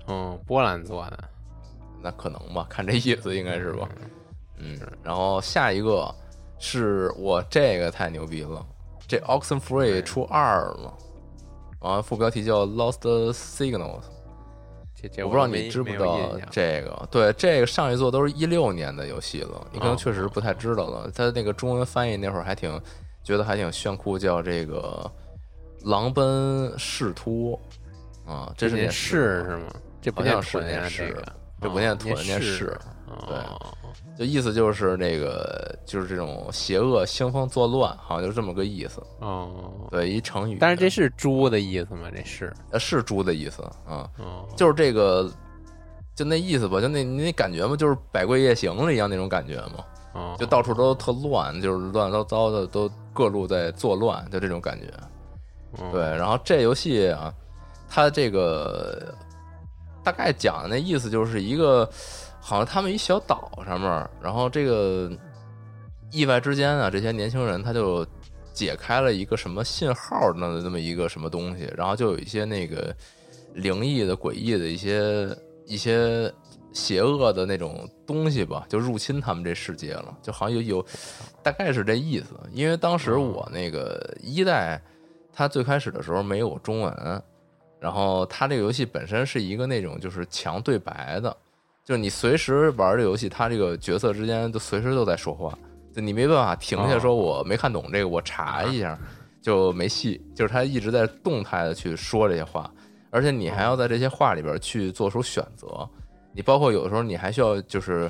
[0.07, 1.23] 嗯，波兰做的，
[2.01, 3.87] 那可能吧，看这意思应该是吧。
[4.57, 6.13] 嗯，然后下一个
[6.57, 8.65] 是我这个太牛逼了，
[9.07, 10.91] 这 Oxenfree 出二了，
[11.81, 12.99] 完了副标题叫 Lost
[13.31, 14.05] Signals。
[15.23, 16.19] 我不知道你知不知道
[16.51, 17.07] 这个？
[17.09, 21.09] 对，这个上一座都是一六年的游戏了，你可能哦确实不太知道了。
[21.13, 22.81] 它那个中文翻译那会儿还挺
[23.23, 25.09] 觉得还挺炫酷，叫这个
[25.83, 27.59] 狼奔仕突
[28.25, 29.73] 啊，这是念仕是是吗？
[30.01, 31.23] 这不念好像是屯，念是
[31.61, 33.75] 这不念哦屯念是是，哦
[34.19, 39.01] 就意思就是那个就是这种邪恶兴风作乱，好像就是这么个意思。
[39.19, 40.57] 哦，对，一成语。
[40.59, 42.09] 但是这是猪的意思吗？
[42.13, 45.31] 这是呃是猪的意思啊，哦，就是这个，
[46.13, 54.87] 就那意思吧，就那你那感觉嘛，就是《百鬼夜行》了一样那种感觉嘛，哦就到处都特乱，就是乱糟糟的，都各路在作乱，就这种感觉。
[55.77, 57.33] 哦对，然后这游戏啊，
[57.87, 59.15] 它这个
[60.03, 61.89] 大概讲的那意思就是一个，
[62.39, 65.11] 好像他们一小岛上面，然后这个
[66.11, 68.05] 意外之间啊，这些年轻人他就
[68.53, 72.95] 解开了一个什么信号的那么一个什么东西，然后就有一些那个
[73.53, 76.33] 灵异的、诡异的一些一些
[76.73, 80.85] 邪恶的那种东西吧，就入侵他们这世界了，就好像有有
[81.43, 82.27] 大概是这意思。
[82.51, 84.81] 因为当时我那个一代。
[85.31, 87.23] 它最开始的时候没有中文，
[87.79, 91.37] 然后它这个游戏本身是一个那种就是强对白的，
[91.89, 95.57] 就是你随时玩这游戏，它这个角色之间都随时都在说话，
[95.91, 98.95] 就你没办法停下说我没看懂这个，我查一下
[99.41, 102.71] 就没戏，就是它一直在动态的去说这些话，
[103.09, 105.89] 而且你还要在这些话里边去做出选择，
[106.31, 108.07] 你包括有的时候你还需要就是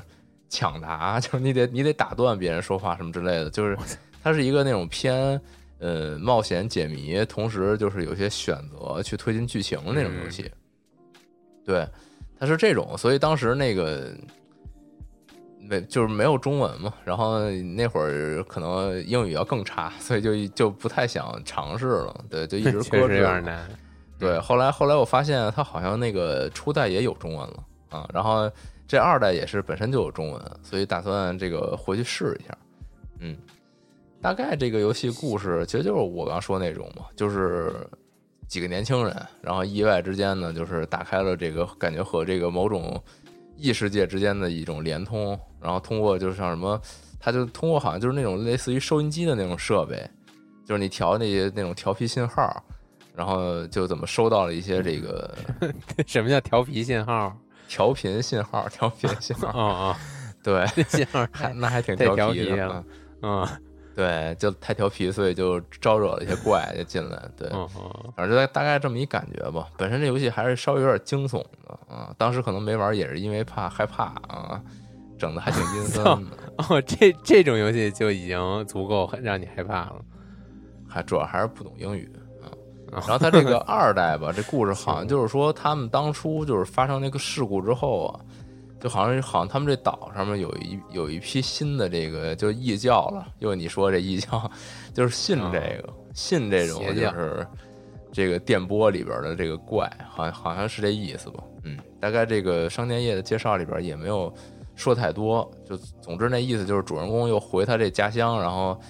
[0.50, 3.78] 抢答， 就是你得你得打断别人说话什么之类的，就是
[4.22, 5.40] 它是一个那种偏。
[5.78, 10.44] 呃，冒险解谜，同时就是有些选择去推进剧情的那种游戏，
[11.64, 11.88] 对，
[12.40, 14.10] 它是这种，所以当时那个
[15.60, 23.08] 没就是没有中文嘛，然后那会儿可能英语要更差，所以就就不太想尝试了，对，就一直 确搁置了。
[23.08, 23.70] 实有点难。
[24.18, 28.50] 对，后来后来我发现它好像那个初代也有中文了啊，然后
[28.88, 32.58] 这二代也是本身就有中文，所以打算这个回去试一下，
[33.20, 33.36] 嗯。
[34.22, 37.74] 大概这个游戏故事其实就是我刚说那种嘛，就是
[38.50, 43.00] 几个年轻人，然后意外之间呢，就是打开了这个感觉和这个某种
[43.56, 46.78] 异世界之间的一种连通，然后通过就是像什么，
[47.20, 50.04] 他就通过好像就是那种类似于收音机的那种设备，
[50.66, 52.64] 就是你调那些那种调皮信号，
[53.14, 55.32] 然后就怎么收到了一些这个
[56.04, 57.32] 什么叫调皮信号？
[57.68, 59.96] 调频信号，调频信号，哦哦，
[60.42, 62.84] 对，这信号还那还挺调皮的。
[63.22, 63.46] 嗯
[63.94, 67.28] 对，就太调皮，所以就招惹了一些怪就进来。
[67.36, 67.48] 对，
[68.16, 69.68] 反正就大概这么一感觉吧。
[69.76, 74.62] 本身这游戏还是稍微有点惊悚的啊，当时可能没玩也是因为怕害怕啊，
[75.18, 76.18] 整的还挺阴森的。
[76.68, 79.96] 哦，这这种游戏就已经足够让你害怕了。
[80.88, 82.46] 还主要还是不懂英语啊。
[82.96, 88.20] 啊然后他这个 二代吧，这故事好像就是说他们当初就是发生那个事故之后啊。
[88.80, 94.50] 就好像好像他们这岛上面有一有一批新的这个就异教了，又你说这异教
[94.94, 97.46] 就是信这个、信这种就是
[98.10, 101.44] 这个电波里边的这个怪，好像好像是这意思吧？
[101.64, 104.32] 嗯，大概这个商店业的介绍里边也没有
[104.74, 108.80] 说太多，就总之那意思就是主人公又回他这家乡，然后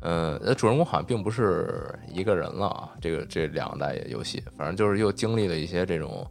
[0.00, 6.26] 呃，呃主人公好像并不是一个人了啊，这个这两代游戏，反正就是又经历了一些这种。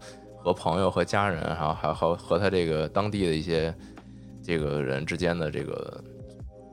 [0.46, 3.74] 和朋友和家人，然后还有和和他这个当地的一些
[4.44, 6.00] 这个人之间的这个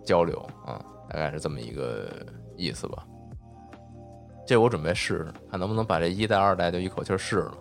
[0.05, 2.07] 交流啊，大概是这么一个
[2.55, 3.03] 意思吧。
[4.47, 7.55] 这我准备试试，看能不能把这一代、二代就一口气试了。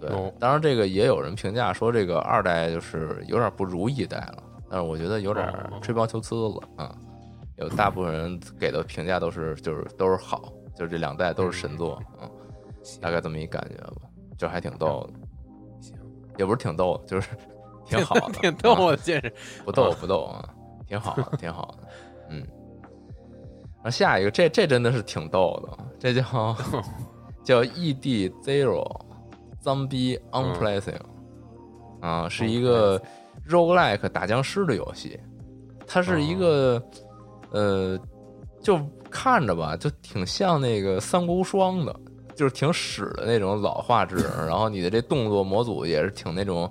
[0.00, 6.96] 对哦，当然这个也有人评价说这个二代就是有点不如一代了，但是我觉得有点哦吹毛求疵了啊。
[7.56, 12.30] 有大部分人给的评价都是就是都是好，就是这两代都是神作，嗯，
[13.00, 14.02] 大概这么一感觉吧，
[14.36, 15.20] 就还挺逗的，
[15.80, 15.96] 行，
[16.38, 17.30] 也不是挺逗，就是
[17.86, 18.90] 挺好的， 挺 逗啊。
[18.90, 19.32] 的，这是
[19.64, 20.48] 不逗不逗啊，
[20.86, 21.88] 挺好的，挺好的，
[22.30, 22.46] 嗯。
[23.76, 26.56] 然后下一个，这这真的是挺逗的，这叫
[27.44, 28.84] 叫 ED Zero
[29.62, 31.00] Zombie Unpleasant、
[32.00, 33.00] 啊，是一个
[33.48, 35.20] roguelike 打僵尸的游戏，
[35.86, 36.82] 它是一个、
[37.52, 37.96] 呃，
[38.60, 38.76] 就
[39.08, 41.94] 看着吧，就挺像那个三国无双的，
[42.36, 46.70] 就是挺屎的那种老画质，然后你的这动作模组也是挺那种。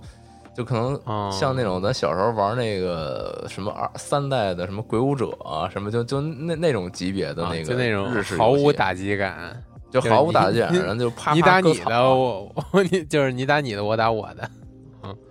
[0.55, 14.49] 就可能哦像那种咱小时候玩那个什么二三代的什么鬼武者啊，什么就就那那种级别的啊那个就那种毫无打击感，就毫无打击感，然后就啪你打你的，我我你就是你打你的，我打我的，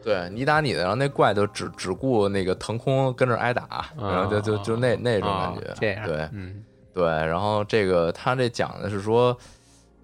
[0.02, 9.34] 对你打你的，然后那怪就只只顾那个腾空跟着挨打，然后就就就那那种感觉哦，这样，对嗯对，然后这个他这讲的是说，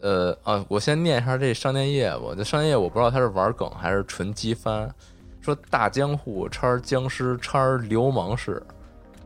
[0.00, 2.34] 呃啊，我先念一下这商店页吧。
[2.36, 4.92] 这商店页我不知道他是玩梗还是纯机翻，
[5.40, 8.62] 说大江户叉僵尸叉流氓式，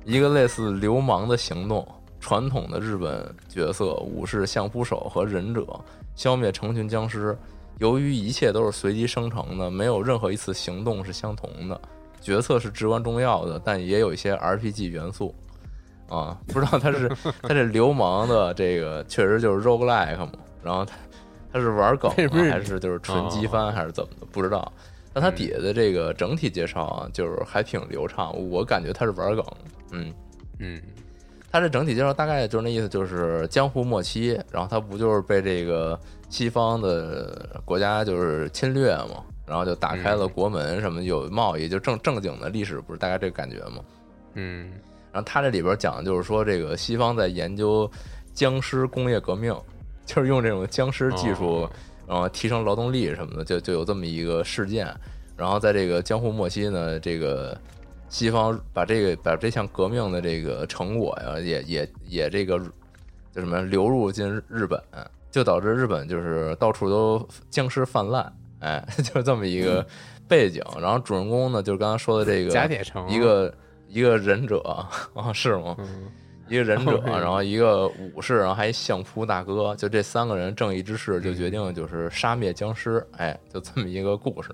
[0.04, 1.87] 一个类似流氓的行动。
[2.20, 5.66] 传统的日本角色武士相扑手和忍者
[6.16, 7.37] 消灭成群僵尸，
[7.80, 11.78] 由于一切都是随机生成的，没有任何一次行动是相同的。
[12.22, 15.34] 角色是至关重要的，但也有一些 RPG 元素。
[16.08, 17.10] 啊，不知道他是
[17.42, 20.32] 他这流氓的这个确实就是 roguelike 嘛，
[20.64, 20.96] 然后他
[21.53, 22.11] 他是玩梗、
[22.50, 24.72] 还是就是纯机翻还是怎么的，不知道。
[25.12, 29.44] 但他底下的这个整体介绍啊，就是还挺流畅，我感觉他是玩梗，
[29.92, 30.12] 嗯。
[30.59, 30.81] 嗯
[31.50, 35.96] 他这整体介绍大概就是那意思，就是江湖末期，然后他不就是被这个
[36.29, 43.85] 西方的国家就是侵略嘛，然后就打开了国门什么有贸易，就正正经的历史不是大概这个感觉吗？
[44.35, 44.72] 嗯
[45.12, 47.88] 然后他这里边讲的就是说，这个西方在研究
[48.33, 49.57] 僵尸工业革命，
[50.05, 51.71] 就是用这种僵尸技术哦，
[52.07, 54.87] 然后提升劳动力什么的，就就有这么一个事件。
[55.37, 57.59] 然后在这个江户末期呢，这个
[58.09, 62.59] 西方把这个把这项革命的这个成果呀，也也也这个
[63.33, 64.81] 叫什么流入进日本，
[65.31, 69.85] 就导致日本就是到处都僵尸泛滥，哎， 就这么一个
[70.29, 70.62] 背景。
[70.81, 73.53] 然后主人公呢，就是刚刚说的这个假铁城一个
[73.88, 75.75] 一个忍者啊， 是吗？
[75.79, 76.05] 嗯
[76.48, 84.50] 一个忍者，哦然后一个武士，然后还一相扑大哥，就这三个人正义之士就决定就是杀灭僵尸，哎，就这么一个故事。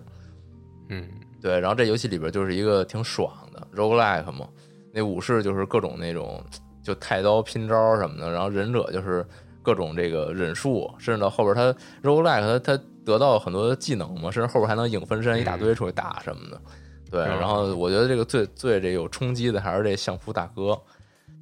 [0.89, 1.09] 嗯
[1.41, 4.47] 对，然后这游戏里边就是一个挺爽的 roguelike 嘛，
[4.93, 6.43] 那武士就是各种那种
[6.83, 9.27] 就太刀拼招什么的，然后忍者就是
[9.63, 11.73] 各种这个忍术，甚至到后边他
[12.03, 16.61] roguelike 他他得到很多技能嘛，甚至后边还能影分身一大堆出去打什么的。
[17.11, 20.79] 对，嗯然后我觉得这个最最这有冲击的还是这相扑大哥，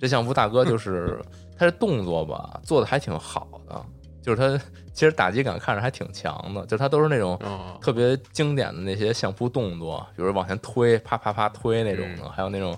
[0.00, 1.20] 这相扑大哥就是
[1.58, 3.84] 他这动作吧做的还挺好的，
[4.22, 12.76] 就是他其实打击感看着还挺强的，就他都是那种哦特别经典的那些相扑动作，比如往前推，啪啪啪推那种的，嗯还有那种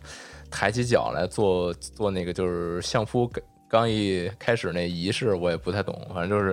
[0.51, 6.53] 抬起脚来做做那个就是相扑刚刚一开始那仪式，我也不太懂，反正就是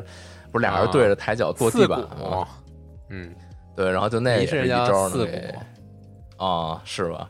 [0.51, 2.47] 不是俩人对着抬脚坐地板四吗？
[3.09, 3.33] 嗯
[3.75, 5.55] 对，然后就那也是一招四股能给
[6.37, 7.29] 啊，是吧？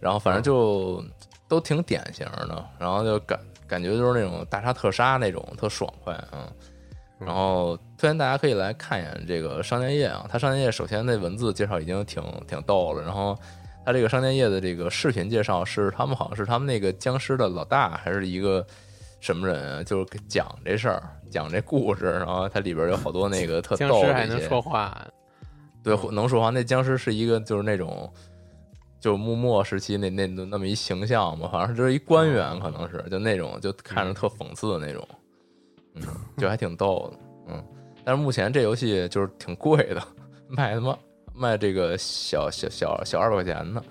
[0.00, 1.02] 然后反正就
[1.48, 6.28] 都挺典型的，然后就感感觉就是那种大杀特杀那种，特爽快啊。
[6.32, 6.52] 嗯
[7.18, 13.34] 然后推荐大家可以来看一眼这个商店页啊，它商店页首先那文字介绍已经挺挺逗了，然后
[13.86, 18.62] 它这个商店页的这个视频介绍是他们好像是他们那个僵尸的老大还是一个
[19.18, 25.06] 什么人啊，就是讲这事儿，讲这故事，然后它里边有好多那个特僵逗的一些尸还能说话，
[25.82, 26.50] 对，能说话。
[26.50, 28.12] 那僵尸是一个就是那种，
[29.00, 35.06] 就是幕末时期那那那么一形象嘛，好像是就是一官员，可能是就那种就看着特讽刺的那种，
[35.94, 36.02] 嗯，
[36.38, 37.64] 就还挺逗的，嗯。
[38.04, 40.02] 但是目前这游戏就是挺贵的，
[40.48, 40.96] 卖他妈
[41.34, 43.82] 卖这个小小小小二百块钱呢。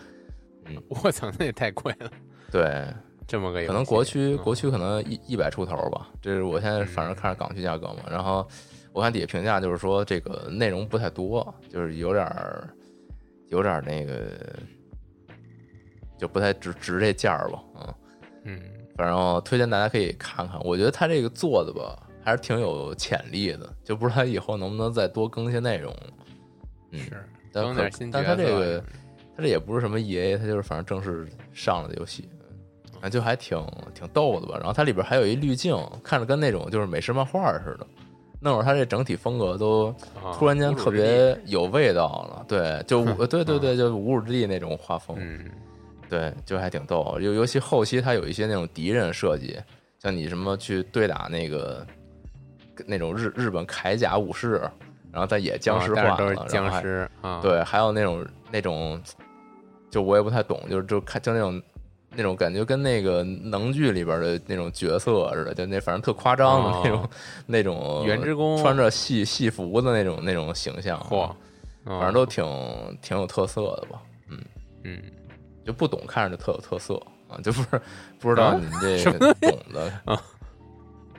[0.68, 2.10] 嗯我操，那也太贵了，
[2.52, 2.88] 对，
[3.28, 7.98] 这么个可能国区嗯国区可能一一百出头吧，这是我现在反正看着港区价格嘛。
[8.10, 8.48] 然后
[8.92, 12.68] 我看底下评价就是说这个内容不太多，就是有点儿
[13.50, 14.24] 有点儿那个
[16.18, 17.94] 就不太值值这价儿吧，嗯。
[18.46, 18.62] 嗯
[18.96, 25.94] 反正推荐大家可以看看，我觉得他这个做的吧还是挺有潜力的，就不知道他以后能不能再多更些内容。
[26.92, 28.80] 嗯，是但可整点新但他这个
[29.36, 32.30] 他这也不是什么 E A，他就是反正正式上了的游戏，
[33.02, 33.62] 啊，就还挺
[33.94, 34.56] 挺逗的吧。
[34.56, 37.86] 然后它里边还有一滤镜，看着跟那种就是美式漫画似的，
[38.40, 39.88] 弄着它这整体风格都
[40.24, 42.46] 啊突然间特别有味道了。
[42.48, 45.52] 对，就无 对对啊对，就无主之地那种画风，嗯
[46.10, 47.18] 对，就还挺逗。
[47.20, 49.60] 尤尤其后期它有一些那种敌人设计，
[50.00, 51.86] 像你什么去对打那个
[52.86, 54.62] 那种日日本铠甲武士，
[55.12, 59.02] 然后再也僵尸化了，都是僵尸啊，对，还有那种那种，
[59.90, 61.62] 就我也不太懂，就是就看就那种
[62.18, 67.10] 那种感觉跟那个能剧里边的那种角色似的，就那反正特夸张的那种、哦
[67.46, 71.30] 那种 原之宫穿着戏戏服的那种那种形象，嚯，
[71.86, 72.46] 反正都挺
[73.02, 74.02] 挺有特色的吧。
[74.30, 74.40] 嗯
[74.84, 75.02] 嗯
[75.66, 76.96] 就不懂看着就特有特色
[77.28, 77.82] 啊，就不是
[78.20, 80.22] 不知道啊你这个懂的啊。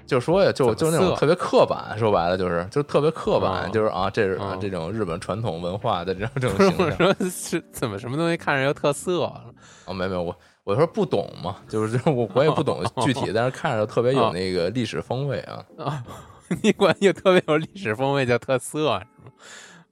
[0.07, 6.87] 就说呀，就就那种特别刻板，说白了就是就特别刻板，啊就是啊，这是啊啊这种日本传统文化的这种 这种形象。
[6.87, 9.53] 我说是怎么什么东西看着有特色了？
[9.85, 15.65] 啊，没有没有，我我说不懂嘛，就是我我也不懂具体，但是看着特别有哦那个历史风味啊。
[15.77, 16.05] 啊，
[16.63, 19.03] 你管有特别有历史风味叫特色是吗？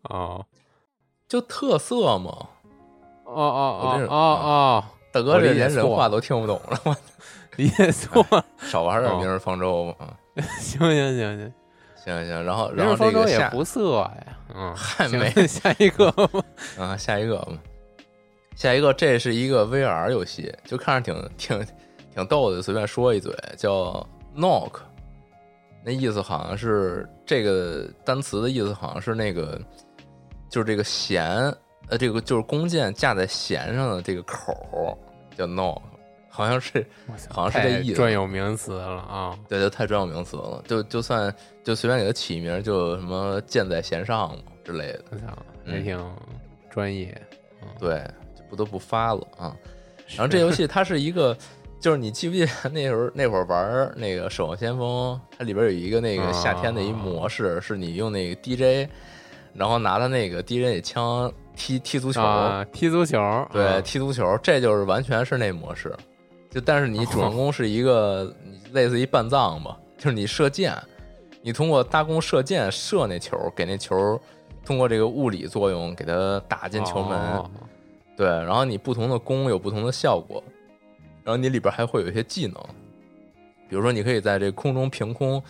[0.02, 0.46] 哦
[1.26, 2.50] 就特色嘛，
[3.35, 6.97] 哦哦哦哦哦，大哥这连人话都听不懂了，我
[7.57, 8.45] 理解错了。
[8.62, 10.07] 少玩点哦明日方舟吧。
[10.07, 10.14] 啊
[10.61, 11.53] 行行行行，
[12.05, 14.39] 行行，然后然后日方舟也这个下不色呀。
[14.55, 16.28] 嗯， 行嗨没下一个吧。
[16.78, 17.53] 啊，下一个吧，
[18.57, 21.66] 下一个这是一个 VR 游戏，就看着挺挺
[22.14, 24.05] 挺逗的，随便说一嘴，叫
[24.37, 24.72] Knock，
[25.85, 29.61] 那意思好像是这个单词的意思好像是那个
[30.49, 31.55] 就是这个弦，
[31.89, 34.97] 呃，这个就是弓箭架在弦上的这个口儿
[35.37, 35.80] 叫 Knock，
[36.28, 36.87] 好像是
[37.28, 39.39] 好像是这意思太专有名词了啊！
[39.49, 45.05] 对，就太专有名词了，就就算就随便给它起一名，就什么箭在弦上之类的。
[45.11, 45.26] 我操，
[45.64, 46.12] 嗯也挺
[46.70, 47.20] 专业。
[47.78, 48.03] 对，
[48.37, 49.57] 就不得不发了啊。
[50.09, 51.37] 然后这游戏它是一个，
[51.80, 58.89] 就是你记不记得那时候那会儿玩那个《守望先锋》，它里边有一个那个夏天的一模式，是你用那个 DJ，
[59.55, 63.18] 然后拿他那个 DJ 的枪踢踢足球，啊，踢足球，
[63.52, 65.94] 对，啊踢足球，这就是完全是那模式。
[66.50, 70.72] 就但是你主人公是一个你类似于半藏吧，就是你射箭，
[71.42, 74.20] 你通过搭弓射箭射那球，给那球
[74.64, 77.18] 通过这个物理作用给它打进球门。
[77.18, 77.50] 哦
[78.16, 80.40] 对，然后你不同的弓有不同的效果，
[81.24, 82.55] 然后你里边还会有一些技能，
[83.68, 85.42] 比如说你可以在这空中凭空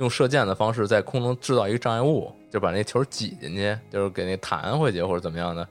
[0.00, 5.66] 用射箭的方式在空中制造一个障碍物，就把那球挤进去，就是给那弹回去或者怎么样的，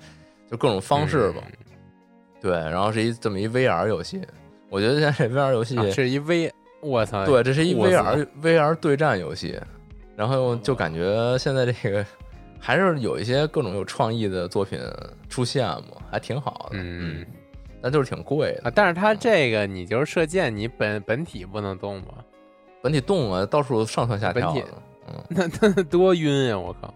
[0.50, 1.42] 就各种方式吧。
[2.40, 4.22] 对，然后是一这么一 VR 游戏，
[4.70, 9.60] 我觉得现在这 VR 游戏，啊是一 V，我操，对，这是一 VR VR 对战游戏，
[10.16, 12.06] 然后就感觉现在这个
[12.60, 14.80] 还是有一些各种有创意的作品
[15.28, 16.78] 出现嘛，还挺好的。
[16.78, 17.26] 嗯，
[17.82, 22.24] 那就是挺贵的，啊，但是它这个你就是射箭，你本本体不能动吧？
[22.82, 24.64] 本体动啊，到处上蹿下跳的。
[25.08, 25.24] 嗯，
[25.60, 26.58] 那那多晕呀！
[26.58, 26.94] 我靠，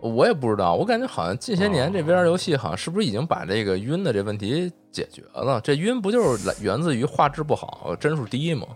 [0.00, 5.60] 我也不知道，我感觉好像近些年这哦 VR 游戏好像是不是已经把这个晕的这问题解决了？
[5.62, 8.66] 这晕不就是来源自于画质不好、帧数低吗？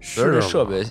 [0.00, 0.84] 是吗设备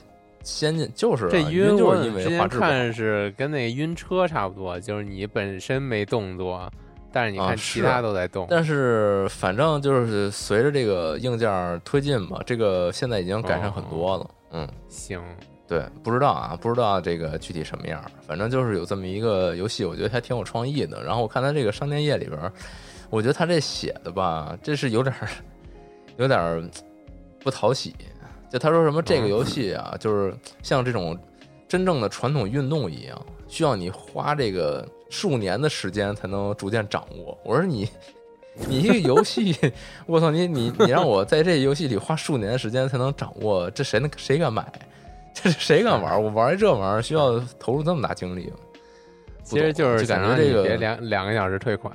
[0.43, 2.59] 先进，就是啊这晕就是因为之前画质。
[2.59, 6.71] 看是跟那个晕车差不多，就是你本身没动作，
[7.11, 8.45] 但是你啊看其他都在动。
[8.49, 14.29] 但是反正就是随着这个硬件推进吧，这个现在已经改善很多了。
[14.55, 15.19] 嗯，行，
[15.67, 21.03] 对，不知道啊，不知道这个具体什么样儿，反正就是有这么一个游戏，我觉得还挺有创意的。
[21.03, 22.53] 然后我看他这个商店页里边儿，
[23.09, 25.27] 我觉得他这写的吧，这是有点儿
[26.17, 26.63] 有点儿
[27.39, 27.95] 不讨喜。
[28.51, 30.31] 就他说什么这个游戏啊，就是
[30.61, 31.17] 像这种
[31.67, 37.35] 真正的传统运动一样，需要你花这个数年的时间才能逐渐掌握。
[37.43, 37.89] 我说你。
[38.67, 39.55] 你一个游戏，
[40.05, 44.71] 我操你你你让我在这游戏里花数年的时间才能掌握，这谁能谁敢买？
[45.33, 46.23] 这谁敢玩？
[46.23, 48.57] 我玩一这玩意儿需要投入这么大精力吗？
[49.43, 51.93] 其实就是感觉这个别两两个小时退款。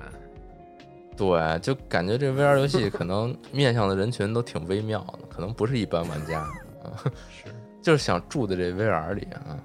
[1.17, 6.95] 对，就感觉这 VR 游戏可能面向的人群都挺微妙的，可能不是一般玩家啊，
[7.31, 7.51] 是，
[7.81, 9.59] 就是想住在这 VR 里啊。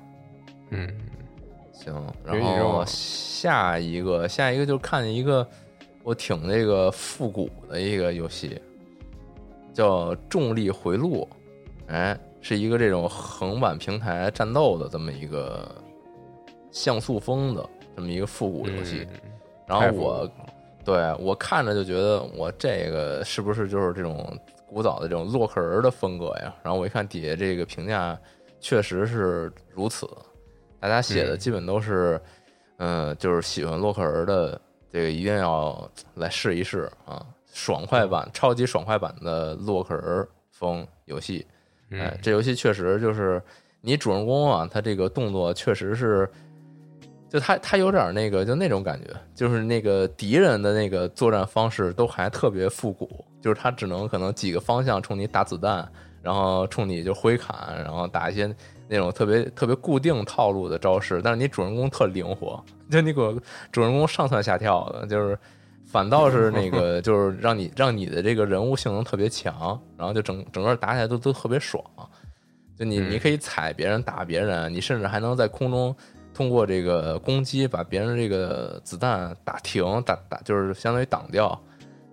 [0.70, 0.90] 嗯，
[1.72, 1.94] 行，
[2.26, 5.48] 然后下一个下一个就看见一个
[6.04, 8.62] 我挺那个复古的一个游戏，
[9.74, 11.28] 叫《重力回路》，
[11.92, 15.70] 哎，是一个这种横版平台战斗的这么一个
[16.72, 19.08] 像素风的这么一个复古游戏。
[19.12, 19.20] 嗯
[19.66, 20.30] 然后我
[20.84, 24.38] 对我看着就觉得我这个是不是就是这种
[24.68, 26.54] 古早的这种洛克人的风格呀？
[26.62, 28.20] 然后我一看底下这个评价，
[28.60, 30.06] 确实是如此，
[30.82, 32.22] 大家写的嗯基本都是，
[32.78, 34.60] 嗯、就是喜欢洛克人的
[34.94, 41.44] 这个一定要来试一试啊，爽快版、超级爽快版的洛克人风游戏。
[41.90, 43.42] 哎嗯，这游戏确实就是
[43.82, 46.30] 你主人公啊，他这个动作确实是，
[47.28, 55.92] 就他他有点那个就那种感觉，就是那个敌人的那个作战方式都还特别复古，就是他只能可能几个方向冲你打子弹，
[56.22, 58.56] 然后冲你就挥砍，然后打一些
[58.88, 62.64] 那种特别特别固定套路的招式，但是你主人公特灵活，
[62.94, 63.36] 就那个
[63.72, 65.38] 主人公上蹿下跳的，就是。
[65.86, 71.84] 反倒是那个， 就是让你让你的这个人物性能特别强，然后就整整个打起来都都特别爽。
[72.76, 75.96] 就你你可以踩别人打别人，你甚至还能在空中
[76.34, 81.62] 通过这个攻击把别人这个子弹打停，打打就是相当于挡掉。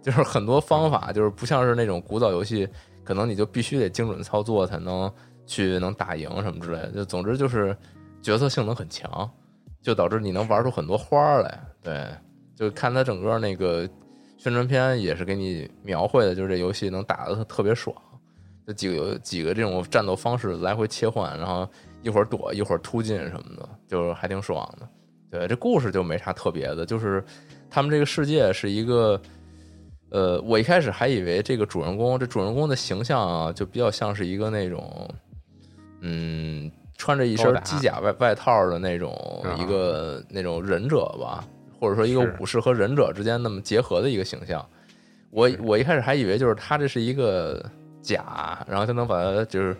[0.02, 2.68] 就是很多方法，就是不像是那种古早游戏，
[3.02, 5.10] 可能你就必须得精准操作才能
[5.46, 6.88] 去能打赢什么之类的。
[6.88, 7.74] 就总之就是
[8.20, 9.30] 角色性能很强，
[9.82, 11.60] 就导致你能玩出很多花来。
[11.82, 12.06] 对。
[12.56, 13.88] 就看他整个那个
[14.36, 17.96] 宣传片，也是给你描绘的，就是这游戏能打的特别爽，
[18.66, 21.66] 就几个几个这种战斗方式来回切换，然后
[22.02, 24.86] 一会儿躲一会儿突进什么的，就是还挺爽的。
[25.30, 27.24] 对，这故事就没啥特别的，就是
[27.70, 29.18] 他们这个世界是一个，
[30.10, 35.08] 呃，我一开始还以为这个主人公，这主人公的形象啊，就比较像是一个那种，
[36.02, 36.70] 嗯，
[37.00, 39.16] 穿着一身机甲外外套的那种
[39.58, 41.42] 一个那种忍者吧。
[41.80, 44.62] 或者说一个武士和忍者之间那么结合的一个形象，
[45.30, 47.58] 我我一开始还以为就是他这是一个
[48.02, 49.74] 甲，然后他能把他就是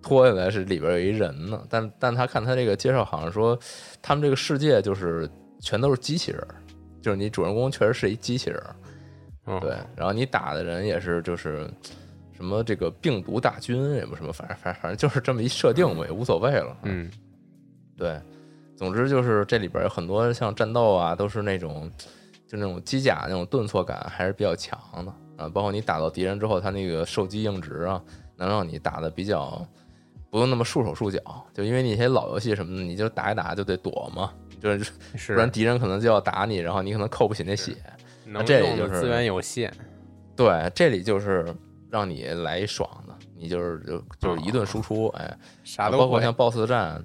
[0.00, 3.58] 脱下来是里边有一人呢，但但他看他这个介绍好像说
[4.00, 6.46] 他们这个世界就是全都是机器人，
[7.00, 8.62] 就是你主人公确实是一机器人，
[9.60, 11.68] 对，然后你打的人也是就是
[12.42, 17.08] 什么这个病毒大军也不什么，反正反正反正就是这么一设定嘛，也无所谓了，嗯，
[17.96, 18.20] 对。
[18.74, 21.88] 总之就是这里边有很多像战斗啊，都是那种
[22.48, 24.76] 就那种机甲那种顿挫感还是比较强
[25.06, 25.48] 的啊。
[25.48, 28.02] 包括你打到敌人之后，他那个受击硬直啊，
[28.36, 29.64] 能让你打的比较
[30.30, 31.20] 不用那么束手束脚。
[31.54, 34.90] 就因为那些老游戏什么的，你就打一打就得躲嘛，就是
[35.32, 37.76] 不然敌人可能就要打你，然后你可能扣不起那血。
[38.24, 39.72] 那这里就是资源有限，
[40.34, 41.54] 对，这里就是
[41.92, 47.04] 让你来一爽的，你就是就就是一顿输出，哎，啥都包括像 BOSS 战。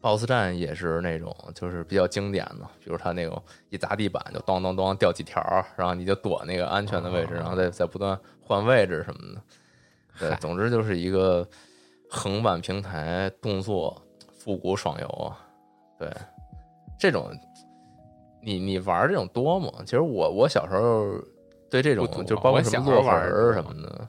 [0.00, 5.40] BOSS 战也是那种，就是比较经典的，比如他那种一砸地板就咚咚咚掉几条，
[5.76, 9.42] 然后你就躲那个安全的位置，然后再再不断换位置什么的。
[10.18, 11.46] 对，总之就是一个
[12.08, 15.38] 横版平台动作复古爽游啊。
[15.98, 16.10] 对，
[16.98, 17.30] 这种
[18.42, 19.70] 你你玩这种多吗？
[19.84, 21.14] 其实我我小时候
[21.72, 24.06] 对这种就包括什么洛克人什么的，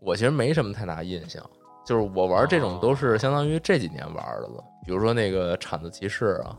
[0.00, 1.42] 我其实没什么太大印象。
[1.82, 6.54] 就是我玩这种都是相当于这几年玩的了，比如说那个铲子骑士啊，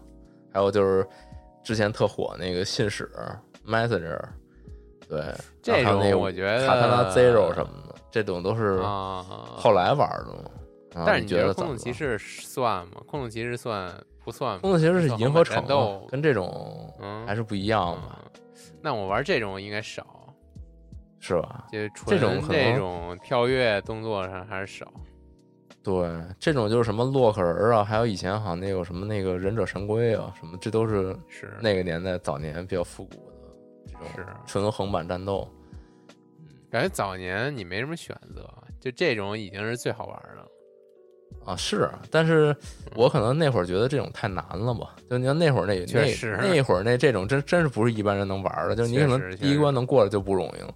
[0.52, 1.08] 还有就是
[1.64, 3.08] 之前特火那个信使
[3.68, 4.20] Messenger，
[5.08, 10.52] 对，这种我觉得卡塔拉 Zero 什么的，这种都是后来玩的。
[11.06, 13.02] 但是你觉得空洞骑士算吗？
[13.06, 14.60] 空洞骑士算不算？
[14.60, 16.92] 空洞骑士是银河战斗，跟这种
[17.28, 18.18] 还是不一样嘛。
[18.82, 20.06] 那我玩这种应该少，
[21.28, 21.66] 是吧？
[21.72, 24.94] 就这种这种跳跃动作上还是少。
[25.82, 26.08] 对，
[26.40, 33.34] 这种就是什么洛克人啊，还有以前好像那个什么那个忍者神龟啊，什么这都是是那个年代早年比较复古的
[33.88, 35.48] 这种是纯横版战斗。
[36.40, 38.48] 嗯，感觉早年你没什么选择，
[38.80, 41.56] 就这种已经是最好玩的啊。
[41.56, 42.56] 是，但是
[42.96, 44.96] 我可能那会儿觉得这种太难了吧？
[45.10, 50.74] 就你看那会儿那那那会儿那这种真真是不是一般人能玩的，就你可能第一关能过了就不容易了。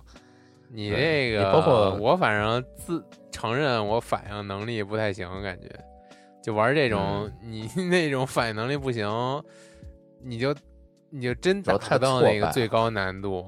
[0.72, 5.67] 你这个包括我，反正自承认我反应能力不太行，感觉
[6.43, 9.09] 就玩这种， 你那种反应能力不行，
[10.24, 10.55] 你就
[11.09, 13.45] 你就真达不到那个最高难度。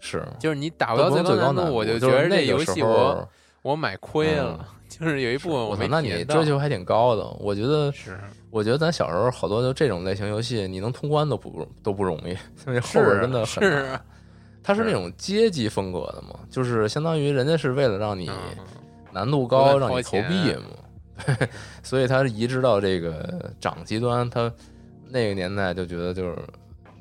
[0.00, 3.28] 是，就是你打不到最高难度，我就觉得这游戏我
[3.62, 4.66] 我买亏了。
[4.88, 8.18] 就是有一部分我没那你追求还挺高的，我觉得是。
[8.50, 12.34] 我觉得咱小时候好多就这种类型游戏，你能通关都不都不容易，
[12.80, 14.00] 后边真的很难。
[14.68, 18.30] 它是那种阶级风格的嘛，就是相当于人家是为了让你
[19.10, 21.34] 难度高，让你投币嘛，
[21.82, 24.52] 所以它移植到这个掌机端，它
[25.08, 26.36] 那个年代就觉得就是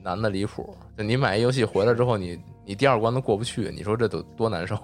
[0.02, 0.74] 难的离谱。
[0.98, 4.78] 就你买一游戏回来之后，你你第二关都过不去，你说这都多难受，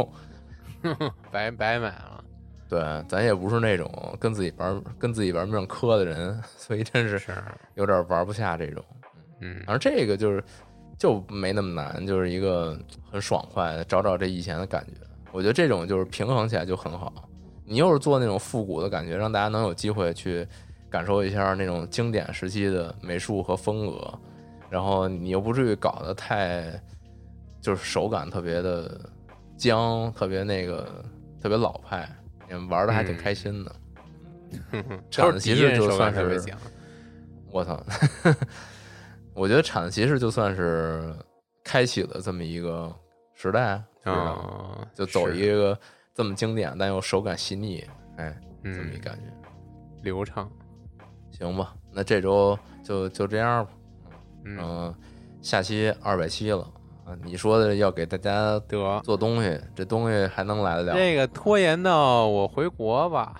[1.32, 2.22] 白白买了。
[2.68, 7.18] 对，咱也不是那种跟自己玩跟自己玩命磕的人，所以真是
[7.76, 8.84] 有点玩不下这种。
[9.40, 10.44] 嗯，而这个就是。
[11.04, 12.80] 就没那么难，就是一个
[13.12, 14.94] 很爽快，找找这以前的感觉。
[15.34, 17.12] 我觉得这种就是平衡起来就很好。
[17.66, 20.48] 你又是做那种复古的感觉，让大家能有机会去
[20.90, 24.18] 感受一下那种经典时期的美术和风格，
[24.70, 26.82] 然后你又不至于搞得太
[27.60, 28.98] 就是手感特别的
[29.58, 31.04] 僵，特别那个
[31.42, 32.10] 特别老派，
[32.70, 33.76] 玩的还挺开心的。
[35.12, 36.58] 产子骑士就算是手感特别强。
[37.52, 37.84] 我操！
[39.34, 41.16] 我觉得铲子骑士就算是
[41.64, 42.94] 开启了这么一个
[43.34, 45.78] 时代，啊，就走一个
[46.14, 47.84] 这么经典但又手感细腻，
[48.18, 49.24] 哎，这么一嗯感觉。
[50.02, 50.50] 流畅。
[51.32, 53.72] 行吧，那这周就就这样吧。
[54.46, 54.96] 嗯，嗯，
[55.42, 56.60] 下期二百七了
[57.06, 57.18] 啊！
[57.24, 60.94] 你说的要给大家得做东西，这东西还能来得了？
[60.94, 63.34] 这个拖延到我回国吧。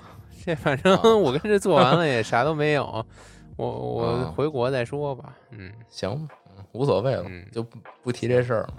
[0.44, 3.06] 这反正啊我跟这做完了也啥都没有，
[3.56, 5.34] 我我啊回国再说吧。
[5.52, 6.28] 嗯，行
[6.72, 8.74] 无所谓了，嗯就不不提这事儿了。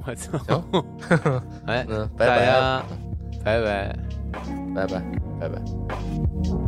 [0.06, 0.62] 我操，行，
[1.66, 2.84] 哎，嗯，拜大拜，啊
[3.44, 3.96] 拜拜
[4.74, 5.02] 拜拜，
[5.40, 5.62] 拜拜。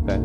[0.07, 0.25] 拜拜。